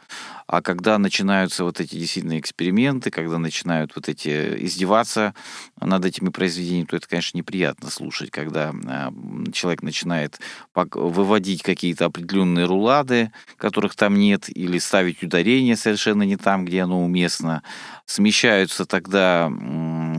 А 0.52 0.62
когда 0.62 0.98
начинаются 0.98 1.64
вот 1.64 1.80
эти 1.80 1.96
действительно 1.96 2.38
эксперименты, 2.38 3.10
когда 3.10 3.38
начинают 3.38 3.96
вот 3.96 4.10
эти 4.10 4.66
издеваться 4.66 5.34
над 5.80 6.04
этими 6.04 6.28
произведениями, 6.28 6.88
то 6.88 6.98
это, 6.98 7.08
конечно, 7.08 7.38
неприятно 7.38 7.90
слушать, 7.90 8.32
когда 8.32 8.74
а, 8.86 9.14
человек 9.54 9.82
начинает 9.82 10.42
выводить 10.76 11.64
какие-то 11.64 12.04
определенные 12.04 12.66
рулады, 12.66 13.32
которых 13.56 13.96
там 13.96 14.16
нет, 14.20 14.50
или 14.50 14.78
ставить 14.78 15.24
ударение 15.24 15.78
совершенно 15.78 16.24
не 16.24 16.36
там, 16.36 16.66
где 16.66 16.82
оно 16.82 17.02
уместно. 17.02 17.64
Смещаются 18.06 18.86
тогда 18.86 19.50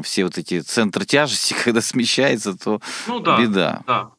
все 0.03 0.25
вот 0.25 0.39
эти 0.39 0.61
центры 0.61 1.05
тяжести, 1.05 1.55
когда 1.65 1.83
смещается, 1.83 2.57
то 2.57 2.81
ну, 3.07 3.21
да, 3.21 3.39
беда. 3.39 3.83
Да. 3.87 4.13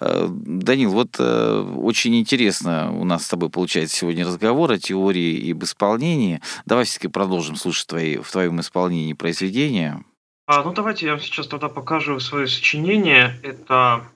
Э, 0.00 0.26
Данил, 0.28 0.90
вот 0.90 1.16
э, 1.18 1.60
очень 1.76 2.18
интересно 2.18 2.92
у 2.92 3.04
нас 3.04 3.24
с 3.24 3.28
тобой 3.28 3.50
получается 3.50 3.96
сегодня 3.96 4.24
разговор 4.24 4.72
о 4.72 4.78
теории 4.78 5.34
и 5.34 5.52
об 5.52 5.64
исполнении. 5.64 6.40
Давай 6.66 6.84
все-таки 6.84 7.08
продолжим 7.08 7.56
слушать 7.56 7.86
твои, 7.86 8.16
в 8.18 8.30
твоем 8.30 8.60
исполнении 8.60 9.12
произведения. 9.12 10.04
А, 10.46 10.62
ну 10.64 10.72
давайте 10.72 11.06
я 11.06 11.18
сейчас 11.18 11.46
тогда 11.46 11.68
покажу 11.68 12.18
свое 12.20 12.46
сочинение. 12.46 13.38
Это 13.42 14.08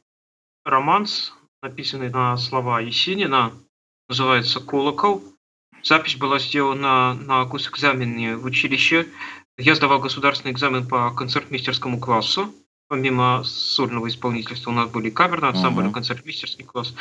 романс, 0.64 1.34
написанный 1.62 2.10
на 2.10 2.36
слова 2.36 2.80
Есенина, 2.80 3.52
называется 4.08 4.60
«Колокол». 4.60 5.22
Запись 5.82 6.16
была 6.16 6.38
сделана 6.38 7.14
на 7.14 7.44
госэкзамене 7.44 8.36
в 8.36 8.46
училище. 8.46 9.06
Я 9.58 9.74
сдавал 9.74 10.00
государственный 10.00 10.52
экзамен 10.52 10.88
по 10.88 11.10
концертмейстерскому 11.10 12.00
классу 12.00 12.52
помимо 12.88 13.42
сольного 13.44 14.08
исполнительства 14.08 14.70
у 14.70 14.74
нас 14.74 14.90
были 14.90 15.10
камерный 15.10 15.48
ансамбль, 15.48 15.84
uh-huh. 15.84 15.92
концертмейстерский 15.92 16.64
класс. 16.64 16.94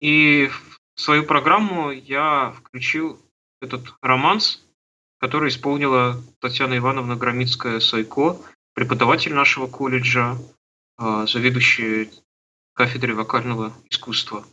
И 0.00 0.50
в 0.94 1.00
свою 1.00 1.24
программу 1.24 1.90
я 1.90 2.54
включил 2.58 3.18
этот 3.60 3.94
романс, 4.02 4.62
который 5.18 5.48
исполнила 5.48 6.22
Татьяна 6.40 6.76
Ивановна 6.76 7.14
Громицкая-Сайко, 7.14 8.38
преподаватель 8.74 9.34
нашего 9.34 9.66
колледжа, 9.66 10.36
а, 10.96 11.26
заведующая 11.26 12.10
кафедрой 12.74 13.14
вокального 13.14 13.72
искусства. 13.88 14.44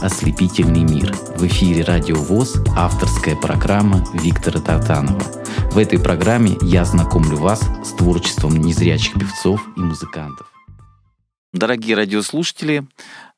Ослепительный 0.00 0.84
мир. 0.84 1.12
В 1.36 1.46
эфире 1.46 1.82
Радио 1.84 2.16
ВОЗ 2.16 2.56
авторская 2.76 3.36
программа 3.36 4.04
Виктора 4.12 4.60
Тартанова. 4.60 5.22
В 5.70 5.78
этой 5.78 5.98
программе 5.98 6.56
я 6.62 6.84
знакомлю 6.84 7.36
вас 7.36 7.60
с 7.84 7.92
творчеством 7.92 8.56
незрячих 8.56 9.14
певцов 9.14 9.60
и 9.76 9.80
музыкантов. 9.80 10.50
Дорогие 11.52 11.96
радиослушатели, 11.96 12.86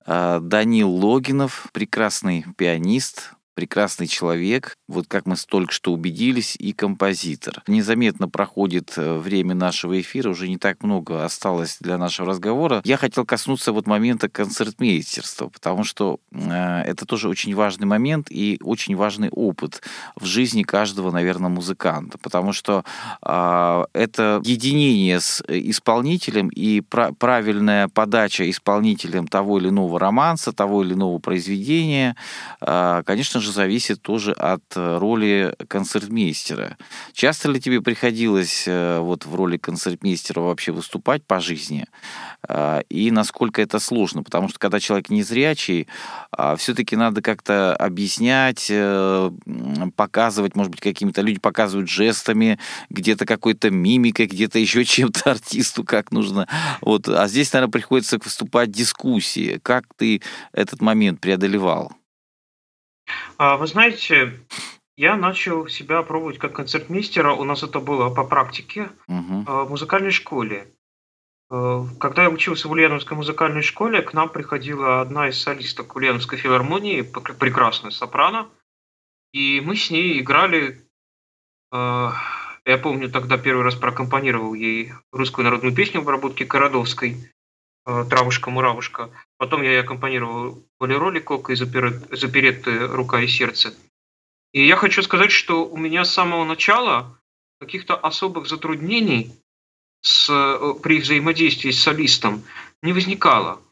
э, 0.07 0.41
Данил 0.43 0.91
Логинов, 0.91 1.69
прекрасный 1.73 2.45
пианист, 2.57 3.33
прекрасный 3.61 4.07
человек, 4.07 4.75
вот 4.89 5.05
как 5.07 5.27
мы 5.27 5.37
только 5.37 5.71
что 5.71 5.93
убедились, 5.93 6.57
и 6.59 6.73
композитор. 6.73 7.63
Незаметно 7.67 8.27
проходит 8.27 8.95
э, 8.97 9.19
время 9.19 9.55
нашего 9.55 10.01
эфира, 10.01 10.31
уже 10.31 10.49
не 10.49 10.57
так 10.57 10.83
много 10.83 11.27
осталось 11.27 11.77
для 11.79 11.99
нашего 11.99 12.31
разговора. 12.31 12.81
Я 12.85 12.97
хотел 12.97 13.27
коснуться 13.27 13.73
вот 13.73 13.87
момента 13.87 14.31
концертмейстерства, 14.31 15.49
потому 15.49 15.85
что 15.85 16.21
э, 16.33 16.83
это 16.87 17.05
тоже 17.05 17.29
очень 17.29 17.55
важный 17.55 17.87
момент 17.87 18.29
и 18.31 18.59
очень 18.63 18.97
важный 18.97 19.29
опыт 19.29 19.83
в 20.17 20.25
жизни 20.25 20.63
каждого, 20.63 21.11
наверное, 21.11 21.51
музыканта, 21.51 22.17
потому 22.17 22.55
что 22.55 22.83
э, 23.23 23.85
это 23.93 24.41
единение 24.43 25.21
с 25.21 25.45
исполнителем 25.47 26.49
и 26.49 26.81
пра- 26.81 27.13
правильная 27.13 27.89
подача 27.89 28.49
исполнителем 28.49 29.27
того 29.29 29.59
или 29.59 29.69
иного 29.69 30.01
романса, 30.01 30.55
того 30.55 30.83
или 30.83 30.95
иного 30.95 31.19
произведения, 31.19 32.17
э, 32.63 33.03
конечно 33.05 33.39
же, 33.41 33.50
же 33.51 33.55
зависит 33.55 34.01
тоже 34.03 34.33
от 34.33 34.63
э, 34.77 34.99
роли 34.99 35.55
концертмейстера. 35.69 36.77
Часто 37.13 37.51
ли 37.51 37.61
тебе 37.61 37.81
приходилось 37.81 38.65
э, 38.67 38.99
вот 39.01 39.27
в 39.27 39.35
роли 39.35 39.59
концертмейстера 39.59 40.41
вообще 40.41 40.73
выступать 40.73 41.25
по 41.25 41.41
жизни? 41.41 41.87
А, 42.49 42.81
и 42.89 43.11
насколько 43.11 43.61
это 43.61 43.79
сложно? 43.79 44.23
Потому 44.23 44.49
что 44.49 44.59
когда 44.59 44.81
человек 44.81 45.11
незрячий, 45.11 45.89
а, 46.31 46.57
все-таки 46.57 46.97
надо 46.97 47.23
как-то 47.23 47.77
объяснять, 47.77 48.69
э, 48.71 49.31
показывать, 49.97 50.57
может 50.57 50.71
быть, 50.71 50.81
какими-то 50.81 51.21
люди 51.21 51.39
показывают 51.39 51.91
жестами, 51.91 52.59
где-то 52.89 53.27
какой-то 53.27 53.71
мимикой, 53.71 54.27
где-то 54.27 54.59
еще 54.59 54.85
чем-то 54.91 55.33
артисту 55.33 55.85
как 55.85 56.13
нужно. 56.13 56.49
Вот. 56.81 57.09
А 57.09 57.27
здесь, 57.29 57.53
наверное, 57.53 57.73
приходится 57.73 58.19
выступать 58.23 58.71
дискуссии. 58.71 59.61
Как 59.63 59.85
ты 59.97 60.23
этот 60.53 60.81
момент 60.81 61.21
преодолевал? 61.21 61.93
А, 63.39 63.57
вы 63.57 63.67
знаете, 63.67 64.41
я 64.97 65.17
начал 65.17 65.69
себя 65.69 66.03
пробовать 66.03 66.39
как 66.39 66.55
концертмейстера. 66.55 67.33
У 67.33 67.45
нас 67.45 67.63
это 67.63 67.81
было 67.81 68.13
по 68.15 68.25
практике 68.25 68.91
угу. 69.09 69.45
в 69.47 69.71
музыкальной 69.71 70.11
школе. 70.11 70.73
А, 71.51 71.87
когда 71.99 72.25
я 72.25 72.31
учился 72.31 72.69
в 72.69 72.73
Ульяновской 72.73 73.17
музыкальной 73.17 73.63
школе, 73.63 74.03
к 74.03 74.13
нам 74.13 74.29
приходила 74.29 75.01
одна 75.01 75.29
из 75.29 75.41
солисток 75.41 75.97
Ульяновской 75.97 76.39
филармонии, 76.39 77.03
прекрасная 77.03 77.91
сопрано, 77.91 78.49
и 79.33 79.61
мы 79.65 79.77
с 79.77 79.91
ней 79.91 80.21
играли. 80.21 80.85
Я 81.73 82.77
помню, 82.83 83.11
тогда 83.11 83.39
первый 83.39 83.65
раз 83.65 83.75
прокомпонировал 83.75 84.55
ей 84.55 84.93
русскую 85.13 85.45
народную 85.45 85.75
песню 85.75 86.01
в 86.01 86.03
обработке 86.03 86.45
Кородовской. 86.45 87.33
Э, 87.87 88.05
«Травушка-муравушка». 88.09 89.11
Потом 89.39 89.63
я 89.63 89.81
аккомпанировал 89.81 90.63
«Болеро 90.79 91.11
Ликока» 91.11 91.53
и 91.53 91.57
«Заперетты 91.57 92.87
рука 92.87 93.21
и 93.21 93.27
сердце». 93.27 93.75
И 94.53 94.67
я 94.67 94.77
хочу 94.77 95.03
сказать, 95.03 95.31
что 95.31 95.65
у 95.65 95.77
меня 95.77 96.05
с 96.05 96.13
самого 96.13 96.45
начала 96.45 97.19
каких-то 97.59 97.95
особых 97.95 98.49
затруднений 98.49 99.33
с, 100.03 100.29
э, 100.29 100.75
при 100.83 101.01
взаимодействии 101.01 101.71
с 101.71 101.83
солистом 101.83 102.43
не 102.83 102.93
возникало. 102.93 103.63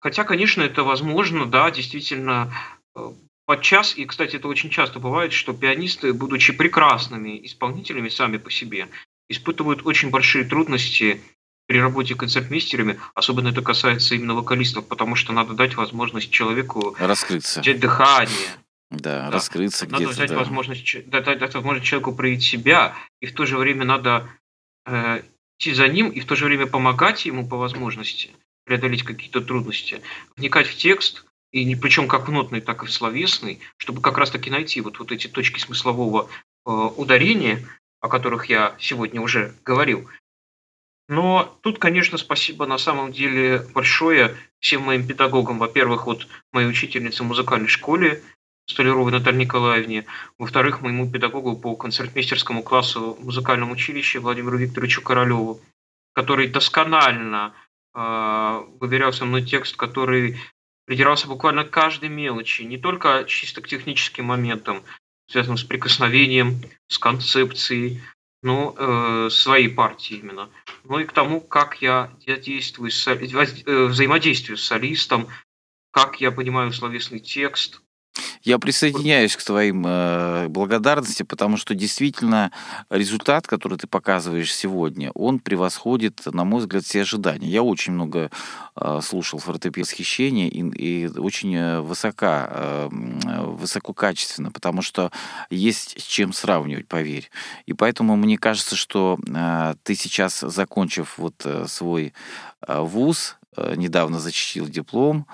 Хотя, 0.00 0.24
конечно, 0.24 0.62
это 0.62 0.84
возможно, 0.84 1.46
да, 1.46 1.70
действительно, 1.70 2.52
э, 2.94 3.12
подчас, 3.46 3.96
и, 3.96 4.04
кстати, 4.04 4.36
это 4.36 4.48
очень 4.48 4.68
часто 4.68 4.98
бывает, 5.00 5.32
что 5.32 5.54
пианисты, 5.54 6.12
будучи 6.12 6.52
прекрасными 6.52 7.44
исполнителями 7.46 8.10
сами 8.10 8.36
по 8.36 8.50
себе, 8.50 8.88
испытывают 9.30 9.86
очень 9.86 10.10
большие 10.10 10.44
трудности 10.44 11.22
при 11.66 11.78
работе 11.78 12.14
концертмейстерами, 12.14 12.98
особенно 13.14 13.48
это 13.48 13.62
касается 13.62 14.14
именно 14.14 14.34
вокалистов, 14.34 14.86
потому 14.86 15.14
что 15.14 15.32
надо 15.32 15.54
дать 15.54 15.76
возможность 15.76 16.30
человеку 16.30 16.94
раскрыться, 16.98 17.60
взять 17.60 17.80
дыхание, 17.80 18.48
да, 18.90 19.26
да. 19.26 19.30
раскрыться 19.30 19.86
надо 19.86 20.04
где-то. 20.04 20.18
Дать 20.18 20.30
да. 20.30 20.36
возможность, 20.36 21.08
дать, 21.08 21.24
дать 21.24 21.54
возможность 21.54 21.86
человеку 21.86 22.14
проявить 22.14 22.42
себя, 22.42 22.94
и 23.20 23.26
в 23.26 23.34
то 23.34 23.46
же 23.46 23.56
время 23.56 23.84
надо 23.84 24.28
э, 24.86 25.22
идти 25.58 25.72
за 25.72 25.88
ним, 25.88 26.10
и 26.10 26.20
в 26.20 26.26
то 26.26 26.36
же 26.36 26.44
время 26.44 26.66
помогать 26.66 27.24
ему 27.26 27.48
по 27.48 27.56
возможности 27.56 28.30
преодолеть 28.64 29.02
какие-то 29.02 29.40
трудности, 29.40 30.00
вникать 30.36 30.66
в 30.66 30.76
текст, 30.76 31.24
и 31.52 31.64
не, 31.64 31.76
причем 31.76 32.08
как 32.08 32.28
в 32.28 32.32
нотный, 32.32 32.60
так 32.60 32.82
и 32.82 32.86
в 32.86 32.92
словесный, 32.92 33.60
чтобы 33.76 34.00
как 34.00 34.18
раз-таки 34.18 34.50
найти 34.50 34.80
вот, 34.80 34.98
вот 34.98 35.12
эти 35.12 35.28
точки 35.28 35.60
смыслового 35.60 36.28
э, 36.66 36.70
ударения, 36.70 37.64
о 38.00 38.08
которых 38.08 38.46
я 38.46 38.74
сегодня 38.80 39.20
уже 39.20 39.54
говорил, 39.64 40.08
но 41.08 41.58
тут, 41.62 41.78
конечно, 41.78 42.16
спасибо 42.18 42.66
на 42.66 42.78
самом 42.78 43.12
деле 43.12 43.66
большое 43.74 44.36
всем 44.60 44.82
моим 44.82 45.06
педагогам. 45.06 45.58
Во-первых, 45.58 46.06
вот 46.06 46.26
моей 46.52 46.68
учительнице 46.68 47.22
в 47.22 47.26
музыкальной 47.26 47.68
школе 47.68 48.22
Столяровой 48.66 49.12
Наталье 49.12 49.40
Николаевне. 49.40 50.06
Во-вторых, 50.38 50.80
моему 50.80 51.10
педагогу 51.10 51.56
по 51.56 51.76
концертмейстерскому 51.76 52.62
классу 52.62 53.18
в 53.20 53.24
музыкальном 53.24 53.70
училище 53.70 54.20
Владимиру 54.20 54.56
Викторовичу 54.56 55.02
Королеву, 55.02 55.60
который 56.14 56.48
досконально 56.48 57.52
э, 57.94 58.62
выверял 58.80 59.12
со 59.12 59.26
мной 59.26 59.42
текст, 59.42 59.76
который 59.76 60.38
придирался 60.86 61.28
буквально 61.28 61.64
к 61.64 61.70
каждой 61.70 62.08
мелочи, 62.08 62.62
не 62.62 62.78
только 62.78 63.24
чисто 63.26 63.60
к 63.60 63.68
техническим 63.68 64.26
моментам, 64.26 64.82
связанным 65.30 65.58
с 65.58 65.64
прикосновением, 65.64 66.62
с 66.88 66.98
концепцией, 66.98 68.00
ну, 68.44 68.74
э, 68.76 69.30
своей 69.30 69.68
партии 69.70 70.16
именно, 70.16 70.50
ну 70.84 70.98
и 70.98 71.04
к 71.04 71.12
тому, 71.12 71.40
как 71.40 71.80
я, 71.80 72.12
действую, 72.26 72.90
с, 72.90 73.08
э, 73.08 73.86
взаимодействую 73.86 74.58
с 74.58 74.64
солистом, 74.64 75.28
как 75.90 76.20
я 76.20 76.30
понимаю 76.30 76.70
словесный 76.70 77.20
текст, 77.20 77.80
я 78.44 78.58
присоединяюсь 78.58 79.36
к 79.36 79.42
твоим 79.42 79.84
э, 79.86 80.48
благодарностям, 80.48 81.26
потому 81.26 81.56
что 81.56 81.74
действительно 81.74 82.52
результат, 82.90 83.46
который 83.46 83.78
ты 83.78 83.86
показываешь 83.86 84.54
сегодня, 84.54 85.10
он 85.12 85.38
превосходит, 85.38 86.22
на 86.26 86.44
мой 86.44 86.60
взгляд, 86.60 86.84
все 86.84 87.02
ожидания. 87.02 87.48
Я 87.48 87.62
очень 87.62 87.94
много 87.94 88.30
э, 88.76 89.00
слушал 89.02 89.38
фортепиано 89.38 89.74
восхищения 89.84 90.48
и, 90.48 90.60
и 90.60 91.08
очень 91.18 91.54
э, 91.54 91.80
высока, 91.80 92.48
э, 92.50 92.88
высококачественно, 92.90 94.52
потому 94.52 94.82
что 94.82 95.10
есть 95.50 96.00
с 96.00 96.04
чем 96.04 96.32
сравнивать, 96.32 96.86
поверь. 96.86 97.30
И 97.66 97.72
поэтому 97.72 98.14
мне 98.16 98.36
кажется, 98.36 98.76
что 98.76 99.18
э, 99.26 99.74
ты 99.82 99.94
сейчас, 99.94 100.40
закончив 100.40 101.14
вот 101.16 101.34
э, 101.44 101.66
свой 101.66 102.12
э, 102.66 102.80
вуз, 102.80 103.36
Э, 103.43 103.43
недавно 103.76 104.18
защитил 104.18 104.66
диплом, 104.66 105.26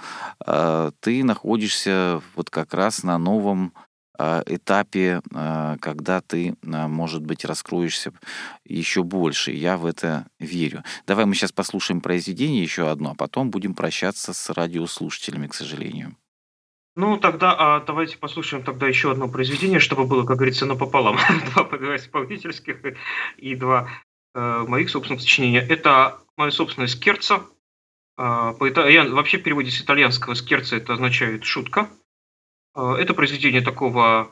э, 0.46 0.90
ты 1.00 1.24
находишься 1.24 2.22
вот 2.34 2.50
как 2.50 2.74
раз 2.74 3.02
на 3.02 3.18
новом 3.18 3.72
э, 4.18 4.42
этапе, 4.46 5.20
когда 5.80 6.20
ты, 6.20 6.54
может 6.62 7.22
быть, 7.22 7.44
раскроешься 7.44 8.12
еще 8.64 9.02
больше. 9.02 9.52
Я 9.52 9.76
в 9.76 9.86
это 9.86 10.26
верю. 10.38 10.84
Давай 11.06 11.24
мы 11.24 11.34
сейчас 11.34 11.52
послушаем 11.52 12.00
произведение 12.00 12.62
еще 12.62 12.90
одно, 12.90 13.12
а 13.12 13.14
потом 13.14 13.50
будем 13.50 13.74
прощаться 13.74 14.32
с 14.32 14.50
радиослушателями, 14.50 15.46
к 15.46 15.54
сожалению. 15.54 16.16
Ну, 16.96 17.16
тогда 17.16 17.54
а, 17.56 17.80
давайте 17.80 18.18
послушаем 18.18 18.64
тогда 18.64 18.86
еще 18.86 19.12
одно 19.12 19.28
произведение, 19.28 19.78
чтобы 19.78 20.06
было, 20.06 20.26
как 20.26 20.36
говорится, 20.36 20.66
напополам. 20.66 21.16
два, 21.54 21.64
два 21.64 21.96
исполнительских 21.96 22.78
и 23.36 23.54
два 23.54 23.88
э, 24.34 24.64
моих 24.66 24.90
собственных 24.90 25.22
сочинения. 25.22 25.60
Это 25.60 26.18
мое 26.36 26.50
собственное 26.50 26.88
«Скерца», 26.88 27.46
по 28.20 28.68
итальян... 28.68 29.14
Вообще 29.14 29.38
в 29.38 29.42
переводе 29.42 29.70
с 29.70 29.80
итальянского 29.80 30.34
скерца 30.34 30.76
это 30.76 30.92
означает 30.92 31.44
шутка. 31.44 31.88
А, 32.74 32.96
это 32.96 33.14
произведение 33.14 33.62
такого 33.62 34.30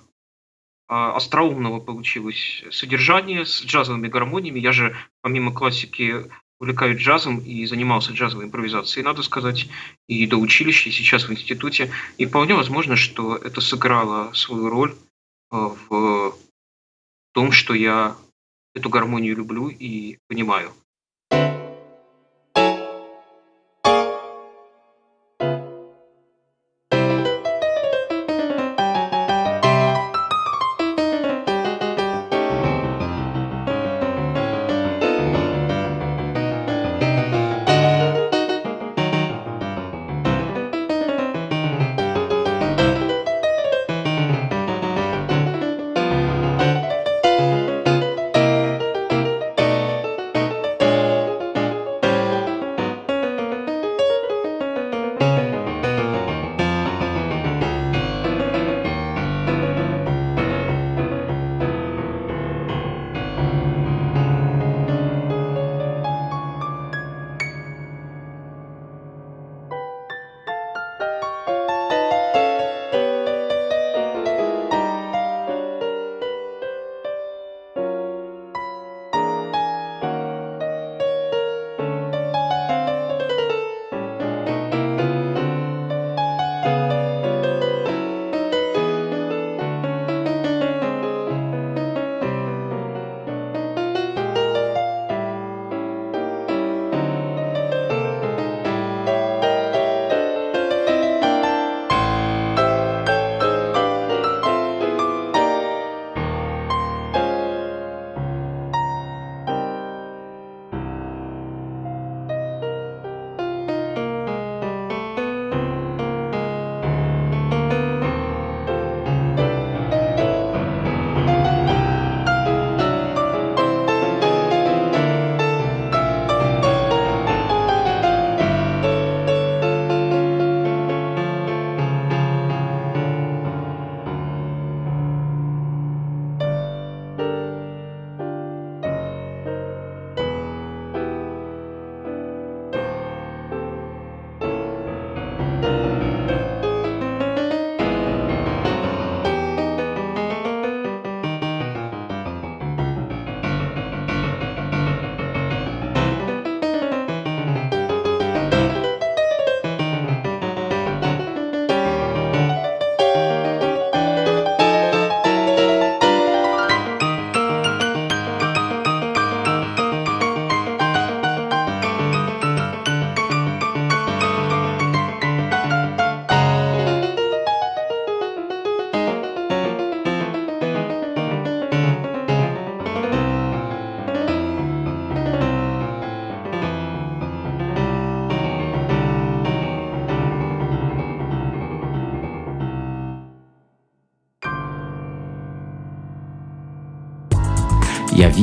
а, 0.89 1.17
остроумного 1.17 1.81
получилось 1.81 2.65
содержания 2.71 3.47
с 3.47 3.65
джазовыми 3.65 4.09
гармониями. 4.09 4.61
Я 4.61 4.73
же 4.73 4.95
помимо 5.23 5.55
классики 5.55 6.31
увлекаюсь 6.61 7.01
джазом 7.01 7.39
и 7.39 7.65
занимался 7.65 8.13
джазовой 8.13 8.47
импровизацией, 8.47 9.05
надо 9.05 9.23
сказать, 9.23 9.69
и 10.07 10.27
до 10.27 10.37
училища, 10.37 10.91
и 10.91 10.93
сейчас 10.93 11.27
в 11.27 11.33
институте. 11.33 11.91
И 12.19 12.27
вполне 12.27 12.55
возможно, 12.55 12.97
что 12.97 13.37
это 13.37 13.61
сыграло 13.61 14.33
свою 14.35 14.69
роль 14.69 14.95
в 15.51 16.35
том, 17.33 17.53
что 17.53 17.73
я 17.75 18.17
эту 18.75 18.91
гармонию 18.91 19.37
люблю 19.37 19.69
и 19.69 20.19
понимаю. 20.27 20.75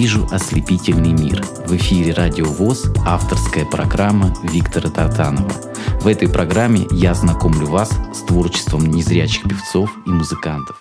Вижу 0.05 0.27
ослепительный 0.31 1.13
мир». 1.13 1.41
В 1.65 1.75
эфире 1.77 2.13
«Радио 2.13 2.45
ВОЗ» 2.45 2.91
авторская 3.07 3.65
программа 3.65 4.31
Виктора 4.43 4.91
Тартанова. 4.91 5.49
В 5.99 6.05
этой 6.05 6.29
программе 6.29 6.85
я 6.91 7.15
знакомлю 7.15 7.65
вас 7.65 7.89
с 8.13 8.21
творчеством 8.21 8.85
незрячих 8.85 9.41
певцов 9.49 9.89
и 10.05 10.09
музыкантов. 10.11 10.79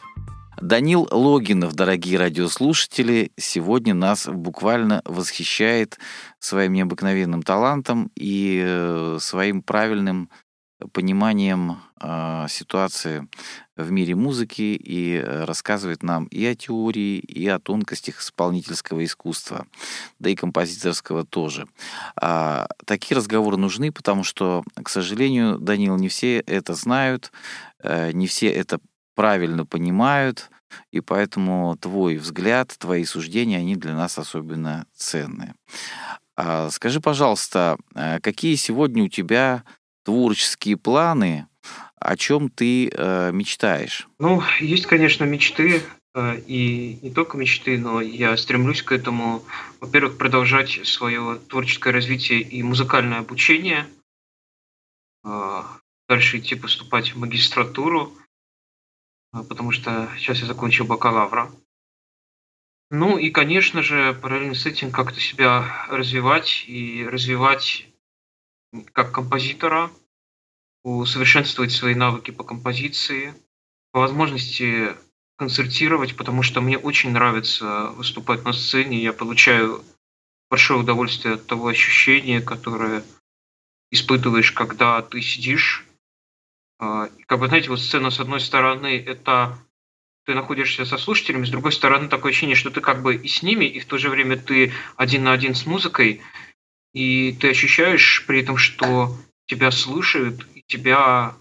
Данил 0.60 1.08
Логинов, 1.10 1.72
дорогие 1.72 2.18
радиослушатели, 2.18 3.32
сегодня 3.38 3.94
нас 3.94 4.26
буквально 4.26 5.00
восхищает 5.06 5.98
своим 6.38 6.74
необыкновенным 6.74 7.42
талантом 7.42 8.10
и 8.14 8.62
э, 8.62 9.16
своим 9.22 9.62
правильным 9.62 10.28
пониманием 10.92 11.78
э, 11.98 12.44
ситуации 12.50 13.26
в 13.76 13.90
мире 13.90 14.14
музыки 14.14 14.62
и 14.62 15.16
э, 15.16 15.44
рассказывает 15.44 16.02
нам 16.02 16.26
и 16.26 16.44
о 16.44 16.54
теории, 16.54 17.18
и 17.18 17.46
о 17.48 17.58
тонкостях 17.58 18.20
исполнительского 18.20 19.04
искусства, 19.04 19.66
да 20.18 20.30
и 20.30 20.34
композиторского 20.34 21.24
тоже. 21.24 21.66
А, 22.16 22.66
такие 22.86 23.16
разговоры 23.16 23.56
нужны, 23.56 23.90
потому 23.90 24.24
что, 24.24 24.64
к 24.82 24.88
сожалению, 24.88 25.58
Данил, 25.58 25.96
не 25.96 26.08
все 26.08 26.40
это 26.40 26.74
знают, 26.74 27.32
э, 27.82 28.12
не 28.12 28.26
все 28.26 28.48
это 28.48 28.78
правильно 29.14 29.66
понимают, 29.66 30.50
и 30.90 31.00
поэтому 31.00 31.76
твой 31.76 32.16
взгляд, 32.16 32.74
твои 32.78 33.04
суждения, 33.04 33.58
они 33.58 33.76
для 33.76 33.94
нас 33.94 34.18
особенно 34.18 34.86
ценные. 34.94 35.54
А, 36.36 36.70
скажи, 36.70 37.00
пожалуйста, 37.00 37.76
э, 37.94 38.20
какие 38.20 38.54
сегодня 38.56 39.04
у 39.04 39.08
тебя 39.08 39.64
творческие 40.04 40.76
планы, 40.76 41.46
о 42.04 42.16
чем 42.16 42.50
ты 42.50 42.88
э, 42.88 43.32
мечтаешь? 43.32 44.06
Ну, 44.18 44.42
есть, 44.60 44.86
конечно, 44.86 45.24
мечты, 45.24 45.82
э, 46.14 46.40
и 46.46 46.98
не 47.00 47.10
только 47.10 47.38
мечты, 47.38 47.78
но 47.78 48.00
я 48.00 48.36
стремлюсь 48.36 48.82
к 48.82 48.92
этому. 48.92 49.42
Во-первых, 49.80 50.18
продолжать 50.18 50.80
свое 50.84 51.40
творческое 51.48 51.92
развитие 51.92 52.42
и 52.42 52.62
музыкальное 52.62 53.20
обучение, 53.20 53.86
э, 55.24 55.62
дальше 56.08 56.38
идти 56.38 56.54
поступать 56.54 57.14
в 57.14 57.18
магистратуру, 57.18 58.12
э, 59.32 59.42
потому 59.42 59.72
что 59.72 60.10
сейчас 60.18 60.40
я 60.40 60.46
закончил 60.46 60.84
бакалавра. 60.84 61.50
Ну 62.90 63.16
и, 63.16 63.30
конечно 63.30 63.82
же, 63.82 64.12
параллельно 64.12 64.54
с 64.54 64.66
этим 64.66 64.92
как-то 64.92 65.18
себя 65.18 65.86
развивать 65.88 66.64
и 66.66 67.06
развивать 67.06 67.88
как 68.92 69.10
композитора, 69.12 69.90
усовершенствовать 70.84 71.72
свои 71.72 71.94
навыки 71.94 72.30
по 72.30 72.44
композиции, 72.44 73.34
по 73.90 74.00
возможности 74.00 74.94
концертировать, 75.36 76.16
потому 76.16 76.42
что 76.42 76.60
мне 76.60 76.78
очень 76.78 77.10
нравится 77.10 77.90
выступать 77.96 78.44
на 78.44 78.52
сцене. 78.52 79.02
Я 79.02 79.12
получаю 79.12 79.82
большое 80.50 80.80
удовольствие 80.80 81.34
от 81.34 81.46
того 81.46 81.68
ощущения, 81.68 82.40
которое 82.40 83.02
испытываешь, 83.90 84.52
когда 84.52 85.02
ты 85.02 85.20
сидишь. 85.20 85.84
А, 86.78 87.08
как 87.26 87.40
бы, 87.40 87.48
знаете, 87.48 87.70
вот 87.70 87.80
сцена, 87.80 88.10
с 88.10 88.20
одной 88.20 88.40
стороны, 88.40 88.98
это 88.98 89.58
ты 90.26 90.34
находишься 90.34 90.84
со 90.84 90.96
слушателями, 90.96 91.44
с 91.44 91.50
другой 91.50 91.72
стороны, 91.72 92.08
такое 92.08 92.30
ощущение, 92.30 92.56
что 92.56 92.70
ты 92.70 92.80
как 92.80 93.02
бы 93.02 93.14
и 93.14 93.28
с 93.28 93.42
ними, 93.42 93.64
и 93.64 93.80
в 93.80 93.86
то 93.86 93.98
же 93.98 94.08
время 94.08 94.36
ты 94.36 94.72
один 94.96 95.24
на 95.24 95.32
один 95.32 95.54
с 95.54 95.66
музыкой, 95.66 96.22
и 96.92 97.32
ты 97.32 97.50
ощущаешь 97.50 98.24
при 98.26 98.40
этом, 98.40 98.56
что 98.56 99.16
тебя 99.46 99.70
слушают, 99.70 100.46
тебя 100.66 101.34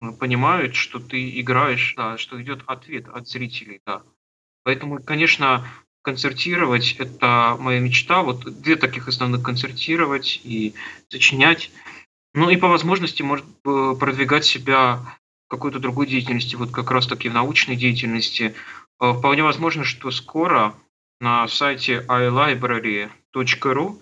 э, 0.00 0.12
понимают, 0.12 0.74
что 0.74 0.98
ты 0.98 1.40
играешь, 1.40 1.94
да, 1.96 2.18
что 2.18 2.40
идет 2.42 2.62
ответ 2.66 3.08
от 3.08 3.28
зрителей, 3.28 3.80
да. 3.86 4.02
Поэтому, 4.64 5.02
конечно, 5.02 5.66
концертировать– 6.02 6.96
это 6.98 7.56
моя 7.58 7.80
мечта. 7.80 8.22
Вот 8.22 8.44
две 8.60 8.76
таких 8.76 9.08
основных– 9.08 9.42
концертировать 9.44 10.40
и 10.44 10.74
сочинять. 11.08 11.70
Ну 12.34 12.50
и 12.50 12.56
по 12.56 12.68
возможности, 12.68 13.22
может, 13.22 13.44
продвигать 13.62 14.44
себя 14.44 15.00
в 15.46 15.50
какой-то 15.50 15.78
другой 15.78 16.06
деятельности, 16.06 16.56
вот 16.56 16.70
как 16.70 16.90
раз-таки 16.90 17.28
в 17.28 17.34
научной 17.34 17.76
деятельности. 17.76 18.54
Э, 19.00 19.12
вполне 19.12 19.42
возможно, 19.42 19.84
что 19.84 20.10
скоро 20.10 20.74
на 21.20 21.48
сайте 21.48 22.04
iLibrary.ru 22.08 24.00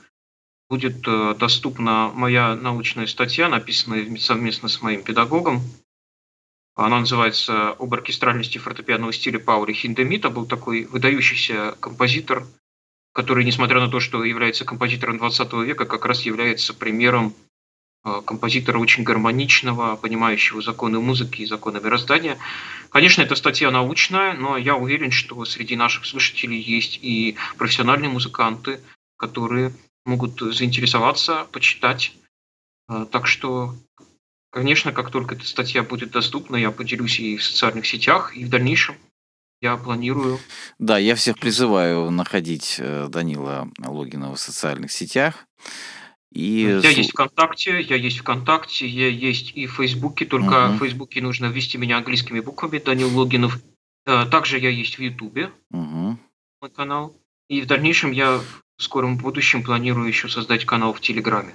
будет 0.69 1.07
э, 1.07 1.35
доступна 1.39 2.11
моя 2.14 2.55
научная 2.57 3.07
статья, 3.07 3.49
написанная 3.49 4.17
совместно 4.17 4.69
с 4.69 4.83
моим 4.83 5.03
педагогом. 5.03 5.62
Она 6.75 7.01
называется 7.01 7.71
«Об 7.71 7.95
оркестральности 7.95 8.59
фортепианного 8.59 9.12
стиля 9.12 9.39
Паули 9.39 9.73
Хиндемита». 9.73 10.29
Был 10.29 10.45
такой 10.45 10.85
выдающийся 10.85 11.75
композитор, 11.81 12.47
который, 13.12 13.45
несмотря 13.45 13.81
на 13.81 13.89
то, 13.89 13.99
что 13.99 14.23
является 14.25 14.64
композитором 14.67 15.17
20 15.17 15.53
века, 15.64 15.87
как 15.87 16.05
раз 16.05 16.23
является 16.23 16.75
примером 16.75 17.33
э, 18.05 18.21
композитора 18.27 18.79
очень 18.79 19.05
гармоничного, 19.05 19.97
понимающего 19.97 20.61
законы 20.61 21.01
музыки 21.01 21.43
и 21.43 21.47
законы 21.47 21.81
мироздания. 21.81 22.37
Конечно, 22.91 23.23
эта 23.23 23.37
статья 23.37 23.71
научная, 23.71 24.35
но 24.35 24.59
я 24.59 24.77
уверен, 24.77 25.12
что 25.12 25.45
среди 25.47 25.77
наших 25.77 26.05
слушателей 26.05 26.61
есть 26.61 26.99
и 27.01 27.37
профессиональные 27.57 28.11
музыканты, 28.11 28.81
которые 29.17 29.73
могут 30.07 30.40
заинтересоваться, 30.40 31.46
почитать. 31.52 32.12
А, 32.88 33.04
так 33.04 33.26
что, 33.26 33.74
конечно, 34.50 34.92
как 34.92 35.11
только 35.11 35.34
эта 35.34 35.46
статья 35.46 35.82
будет 35.82 36.11
доступна, 36.11 36.57
я 36.57 36.70
поделюсь 36.70 37.18
ей 37.18 37.36
в 37.36 37.44
социальных 37.44 37.86
сетях, 37.86 38.36
и 38.36 38.44
в 38.44 38.48
дальнейшем 38.48 38.96
я 39.61 39.76
планирую. 39.76 40.38
Да, 40.78 40.98
я 40.98 41.14
всех 41.14 41.38
призываю 41.38 42.11
находить 42.11 42.76
э, 42.78 43.09
Данила 43.09 43.70
Логинова 43.78 44.34
в 44.34 44.40
социальных 44.40 44.92
сетях. 44.92 45.46
И... 46.32 46.78
Я 46.82 46.90
есть 46.90 47.12
ВКонтакте, 47.12 47.80
я 47.80 47.96
есть 47.96 48.18
ВКонтакте, 48.18 48.86
я 48.86 49.09
есть 49.09 49.52
и 49.57 49.66
в 49.66 49.76
Фейсбуке, 49.76 50.26
только 50.26 50.68
угу. 50.68 50.74
в 50.74 50.78
Фейсбуке 50.80 51.22
нужно 51.22 51.46
ввести 51.46 51.78
меня 51.78 51.96
английскими 51.96 52.40
буквами, 52.40 52.78
Данил 52.78 53.16
Логинов. 53.18 53.59
А, 54.04 54.26
также 54.26 54.59
я 54.59 54.68
есть 54.68 54.98
в 54.98 55.02
Ютубе, 55.02 55.50
угу. 55.70 56.18
мой 56.61 56.70
канал. 56.74 57.16
И 57.48 57.62
в 57.62 57.66
дальнейшем 57.66 58.11
я 58.12 58.40
в 58.77 58.83
скором 58.83 59.16
будущем 59.16 59.62
планирую 59.62 60.09
еще 60.09 60.29
создать 60.29 60.64
канал 60.64 60.93
в 60.93 61.01
Телеграме. 61.01 61.55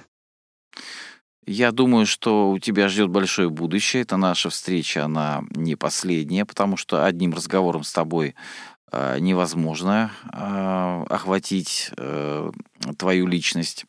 Я 1.44 1.72
думаю, 1.72 2.06
что 2.06 2.50
у 2.50 2.58
тебя 2.58 2.88
ждет 2.88 3.08
большое 3.08 3.50
будущее. 3.50 4.02
Это 4.02 4.16
наша 4.16 4.48
встреча, 4.48 5.04
она 5.04 5.42
не 5.50 5.74
последняя, 5.74 6.44
потому 6.44 6.76
что 6.76 7.04
одним 7.04 7.34
разговором 7.34 7.82
с 7.82 7.92
тобой 7.92 8.36
э, 8.92 9.18
невозможно 9.18 10.12
э, 10.32 11.04
охватить 11.10 11.90
э, 11.96 12.50
твою 12.96 13.26
личность 13.26 13.86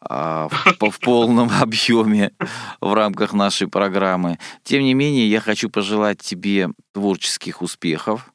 в, 0.00 0.50
в 0.80 1.00
полном 1.00 1.50
объеме 1.60 2.32
в 2.80 2.94
рамках 2.94 3.34
нашей 3.34 3.68
программы. 3.68 4.38
Тем 4.62 4.82
не 4.82 4.94
менее, 4.94 5.28
я 5.28 5.40
хочу 5.40 5.68
пожелать 5.68 6.20
тебе 6.20 6.70
творческих 6.94 7.60
успехов, 7.60 8.32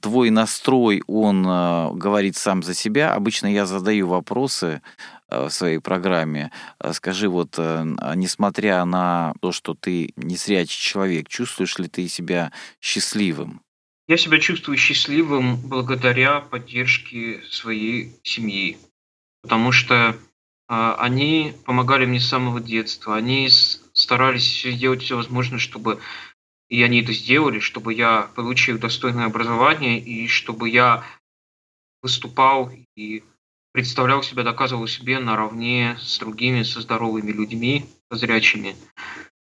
твой 0.00 0.30
настрой, 0.30 1.02
он 1.06 1.46
э, 1.46 1.90
говорит 1.94 2.36
сам 2.36 2.62
за 2.62 2.74
себя. 2.74 3.14
Обычно 3.14 3.46
я 3.46 3.66
задаю 3.66 4.08
вопросы 4.08 4.82
э, 5.28 5.46
в 5.46 5.50
своей 5.50 5.78
программе. 5.78 6.50
Скажи, 6.92 7.28
вот, 7.28 7.58
несмотря 7.58 8.84
на 8.84 9.34
то, 9.40 9.52
что 9.52 9.74
ты 9.74 10.12
не 10.16 10.36
зрячий 10.36 10.80
человек, 10.80 11.28
чувствуешь 11.28 11.78
ли 11.78 11.88
ты 11.88 12.08
себя 12.08 12.52
счастливым? 12.80 13.60
Я 14.06 14.16
себя 14.18 14.38
чувствую 14.38 14.76
счастливым 14.76 15.56
благодаря 15.56 16.40
поддержке 16.40 17.42
своей 17.50 18.12
семьи, 18.22 18.76
потому 19.42 19.72
что 19.72 20.14
они 20.66 21.54
помогали 21.64 22.04
мне 22.04 22.20
с 22.20 22.28
самого 22.28 22.60
детства, 22.60 23.16
они 23.16 23.48
старались 23.94 24.62
сделать 24.62 25.02
все 25.02 25.16
возможное, 25.16 25.58
чтобы 25.58 26.00
и 26.68 26.82
они 26.82 27.02
это 27.02 27.12
сделали, 27.12 27.58
чтобы 27.58 27.94
я 27.94 28.30
получил 28.34 28.78
достойное 28.78 29.26
образование 29.26 29.98
и 29.98 30.26
чтобы 30.28 30.68
я 30.68 31.04
выступал 32.02 32.70
и 32.96 33.22
представлял 33.72 34.22
себя, 34.22 34.44
доказывал 34.44 34.86
себе 34.86 35.18
наравне 35.18 35.96
с 36.00 36.18
другими, 36.18 36.62
со 36.62 36.80
здоровыми 36.80 37.32
людьми, 37.32 37.86
со 38.10 38.18
зрячими. 38.18 38.76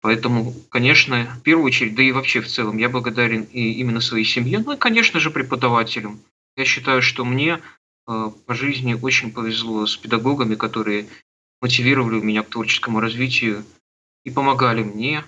Поэтому, 0.01 0.53
конечно, 0.69 1.25
в 1.39 1.41
первую 1.41 1.65
очередь, 1.65 1.95
да 1.95 2.03
и 2.03 2.11
вообще 2.11 2.41
в 2.41 2.47
целом, 2.47 2.77
я 2.77 2.89
благодарен 2.89 3.43
и 3.43 3.73
именно 3.73 4.01
своей 4.01 4.25
семье, 4.25 4.59
ну 4.59 4.73
и, 4.73 4.77
конечно 4.77 5.19
же, 5.19 5.31
преподавателям. 5.31 6.19
Я 6.55 6.65
считаю, 6.65 7.01
что 7.01 7.25
мне 7.25 7.59
э, 8.07 8.31
по 8.45 8.53
жизни 8.55 8.93
очень 8.93 9.31
повезло 9.31 9.85
с 9.85 9.97
педагогами, 9.97 10.55
которые 10.55 11.07
мотивировали 11.61 12.21
меня 12.21 12.43
к 12.43 12.49
творческому 12.49 12.99
развитию 12.99 13.65
и 14.23 14.31
помогали 14.31 14.83
мне 14.83 15.23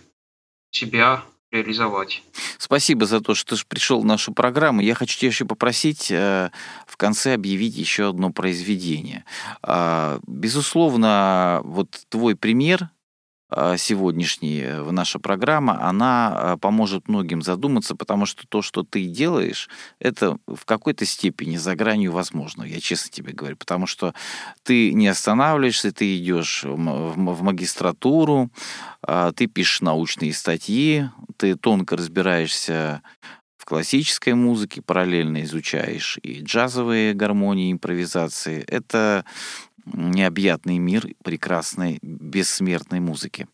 себя 0.72 1.24
реализовать. 1.52 2.24
Спасибо 2.58 3.06
за 3.06 3.22
то, 3.22 3.34
что 3.34 3.56
ты 3.56 3.66
пришел 3.68 4.02
в 4.02 4.06
нашу 4.06 4.34
программу. 4.34 4.82
Я 4.82 4.94
хочу 4.96 5.18
тебя 5.18 5.30
еще 5.30 5.46
попросить 5.46 6.12
э, 6.12 6.52
в 6.86 6.98
конце 6.98 7.34
объявить 7.34 7.76
еще 7.76 8.10
одно 8.10 8.32
произведение. 8.32 9.26
Э, 9.64 10.20
безусловно, 10.28 11.62
вот 11.64 12.02
твой 12.10 12.36
пример 12.36 12.90
а, 13.52 13.78
сегодняшняя 13.78 14.78
э, 14.78 14.92
наша 14.92 15.18
программа, 15.18 15.82
она 15.88 16.32
а, 16.34 16.58
поможет 16.58 17.08
многим 17.08 17.42
задуматься, 17.42 17.96
потому 17.96 18.28
что 18.28 18.48
то, 18.48 18.62
что 18.62 18.84
ты 18.84 19.06
делаешь, 19.06 19.70
это 20.00 20.38
в 20.46 20.66
какой-то 20.66 21.06
степени 21.06 21.58
за 21.58 21.76
гранью 21.76 22.12
возможного, 22.12 22.68
я 22.68 22.80
честно 22.80 23.10
тебе 23.12 23.34
говорю, 23.34 23.58
потому 23.58 23.88
что 23.88 24.14
ты 24.64 24.94
не 24.94 25.08
останавливаешься, 25.08 25.92
ты 25.92 26.18
идешь 26.18 26.64
в 26.64 27.44
магистратуру, 27.44 28.52
а, 29.02 29.32
ты 29.32 29.48
пишешь 29.48 29.82
научные 29.82 30.34
статьи, 30.34 31.10
ты 31.38 31.56
тонко 31.56 31.98
разбираешься 31.98 33.02
в 33.58 33.66
классической 33.66 34.36
музыке, 34.36 34.82
параллельно 34.82 35.44
изучаешь 35.44 36.20
и 36.22 36.42
джазовые 36.42 37.14
гармонии, 37.14 37.72
импровизации. 37.72 38.64
Это 38.64 39.26
необъятный 39.94 40.78
мир 40.78 41.08
прекрасной, 41.24 42.00
бессмертной 42.02 43.00
музыки. 43.00 43.48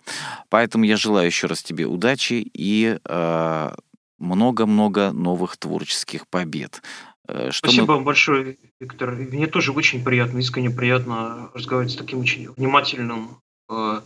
Поэтому 0.49 0.85
я 0.85 0.97
желаю 0.97 1.27
еще 1.27 1.47
раз 1.47 1.63
тебе 1.63 1.85
удачи 1.85 2.49
и 2.53 2.99
э, 3.03 3.71
много-много 4.19 5.11
новых 5.11 5.57
творческих 5.57 6.27
побед. 6.27 6.81
Э, 7.27 7.51
что 7.51 7.67
Спасибо 7.67 7.87
мы... 7.87 7.93
вам 7.95 8.03
большое, 8.03 8.57
Виктор. 8.79 9.11
Мне 9.11 9.47
тоже 9.47 9.71
очень 9.71 10.03
приятно, 10.03 10.39
искренне 10.39 10.69
приятно 10.69 11.49
разговаривать 11.53 11.93
с 11.93 11.97
таким 11.97 12.19
очень 12.19 12.51
внимательным 12.51 13.37
э, 13.69 14.01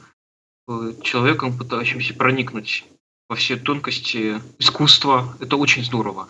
э 0.68 0.94
человеком, 1.04 1.58
пытающимся 1.58 2.14
проникнуть 2.14 2.86
во 3.30 3.36
все 3.36 3.58
тонкости 3.58 4.42
искусства. 4.58 5.36
Это 5.40 5.56
очень 5.56 5.84
здорово. 5.84 6.28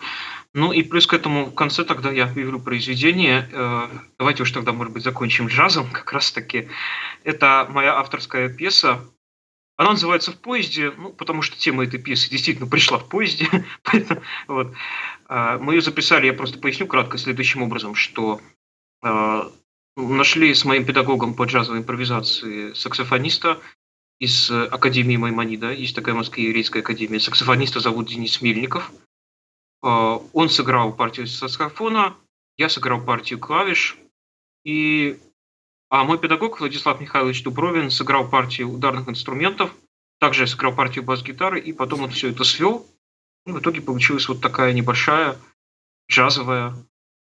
Ну 0.52 0.72
и 0.72 0.82
плюс 0.82 1.06
к 1.06 1.14
этому 1.14 1.46
в 1.46 1.54
конце 1.54 1.84
тогда 1.84 2.10
я 2.10 2.24
объявлю 2.24 2.58
произведение. 2.58 3.48
Э, 3.52 3.88
давайте 4.18 4.42
уж 4.42 4.50
тогда, 4.50 4.72
может 4.72 4.92
быть, 4.92 5.04
закончим 5.04 5.46
джазом. 5.46 5.90
Как 5.92 6.12
раз 6.12 6.32
таки 6.32 6.68
это 7.22 7.68
моя 7.70 7.98
авторская 7.98 8.48
пьеса. 8.48 9.00
Она 9.76 9.92
называется 9.92 10.32
«В 10.32 10.38
поезде», 10.38 10.90
ну, 10.90 11.10
потому 11.10 11.40
что 11.40 11.56
тема 11.56 11.84
этой 11.84 11.98
пьесы 11.98 12.28
действительно 12.28 12.68
пришла 12.68 12.98
в 12.98 13.08
поезде. 13.08 13.48
вот. 14.48 14.74
Э, 15.28 15.58
мы 15.58 15.74
ее 15.74 15.82
записали, 15.82 16.26
я 16.26 16.34
просто 16.34 16.58
поясню 16.58 16.86
кратко, 16.86 17.16
следующим 17.16 17.62
образом, 17.62 17.94
что 17.94 18.40
э, 19.02 19.42
нашли 19.96 20.52
с 20.52 20.64
моим 20.64 20.84
педагогом 20.84 21.34
по 21.34 21.44
джазовой 21.44 21.80
импровизации 21.80 22.72
саксофониста 22.72 23.60
из 24.18 24.50
Академии 24.50 25.16
Маймонида. 25.16 25.72
Есть 25.72 25.94
такая 25.94 26.14
Москва 26.14 26.42
еврейская 26.42 26.80
академия. 26.80 27.20
Саксофониста 27.20 27.80
зовут 27.80 28.08
Денис 28.08 28.38
а, 28.42 28.84
он 29.82 30.48
сыграл 30.50 30.92
партию 30.92 31.26
саксофона, 31.26 32.14
я 32.58 32.68
сыграл 32.68 33.00
партию 33.00 33.38
клавиш, 33.38 33.96
и 34.64 35.18
а 35.88 36.04
мой 36.04 36.18
педагог 36.18 36.60
Владислав 36.60 37.00
Михайлович 37.00 37.42
Дубровин 37.42 37.90
сыграл 37.90 38.28
партию 38.28 38.70
ударных 38.70 39.08
инструментов, 39.08 39.74
также 40.20 40.42
я 40.42 40.46
сыграл 40.46 40.74
партию 40.74 41.04
бас-гитары, 41.04 41.58
и 41.58 41.72
потом 41.72 42.02
он 42.02 42.10
все 42.10 42.28
это 42.28 42.44
свел. 42.44 42.86
И 43.46 43.52
в 43.52 43.58
итоге 43.58 43.80
получилась 43.80 44.28
вот 44.28 44.40
такая 44.40 44.72
небольшая 44.72 45.36
джазовая 46.10 46.76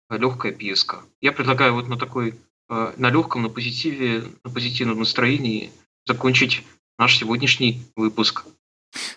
легкая 0.10 0.52
пьеска. 0.52 1.04
Я 1.22 1.32
предлагаю 1.32 1.76
вот 1.76 1.88
на 1.88 1.98
такой, 1.98 2.36
а, 2.68 2.94
на 2.98 3.10
легком, 3.10 3.44
на 3.44 3.50
позитиве, 3.50 4.26
на 4.44 4.50
позитивном 4.50 5.00
настроении 5.00 5.72
закончить 6.06 6.64
наш 6.98 7.18
сегодняшний 7.18 7.84
выпуск. 7.96 8.44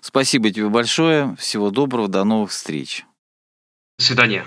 Спасибо 0.01 0.51
тебе 0.51 0.69
большое. 0.69 1.35
Всего 1.37 1.71
доброго. 1.71 2.07
До 2.07 2.23
новых 2.23 2.51
встреч. 2.51 3.05
Свидания. 3.99 4.47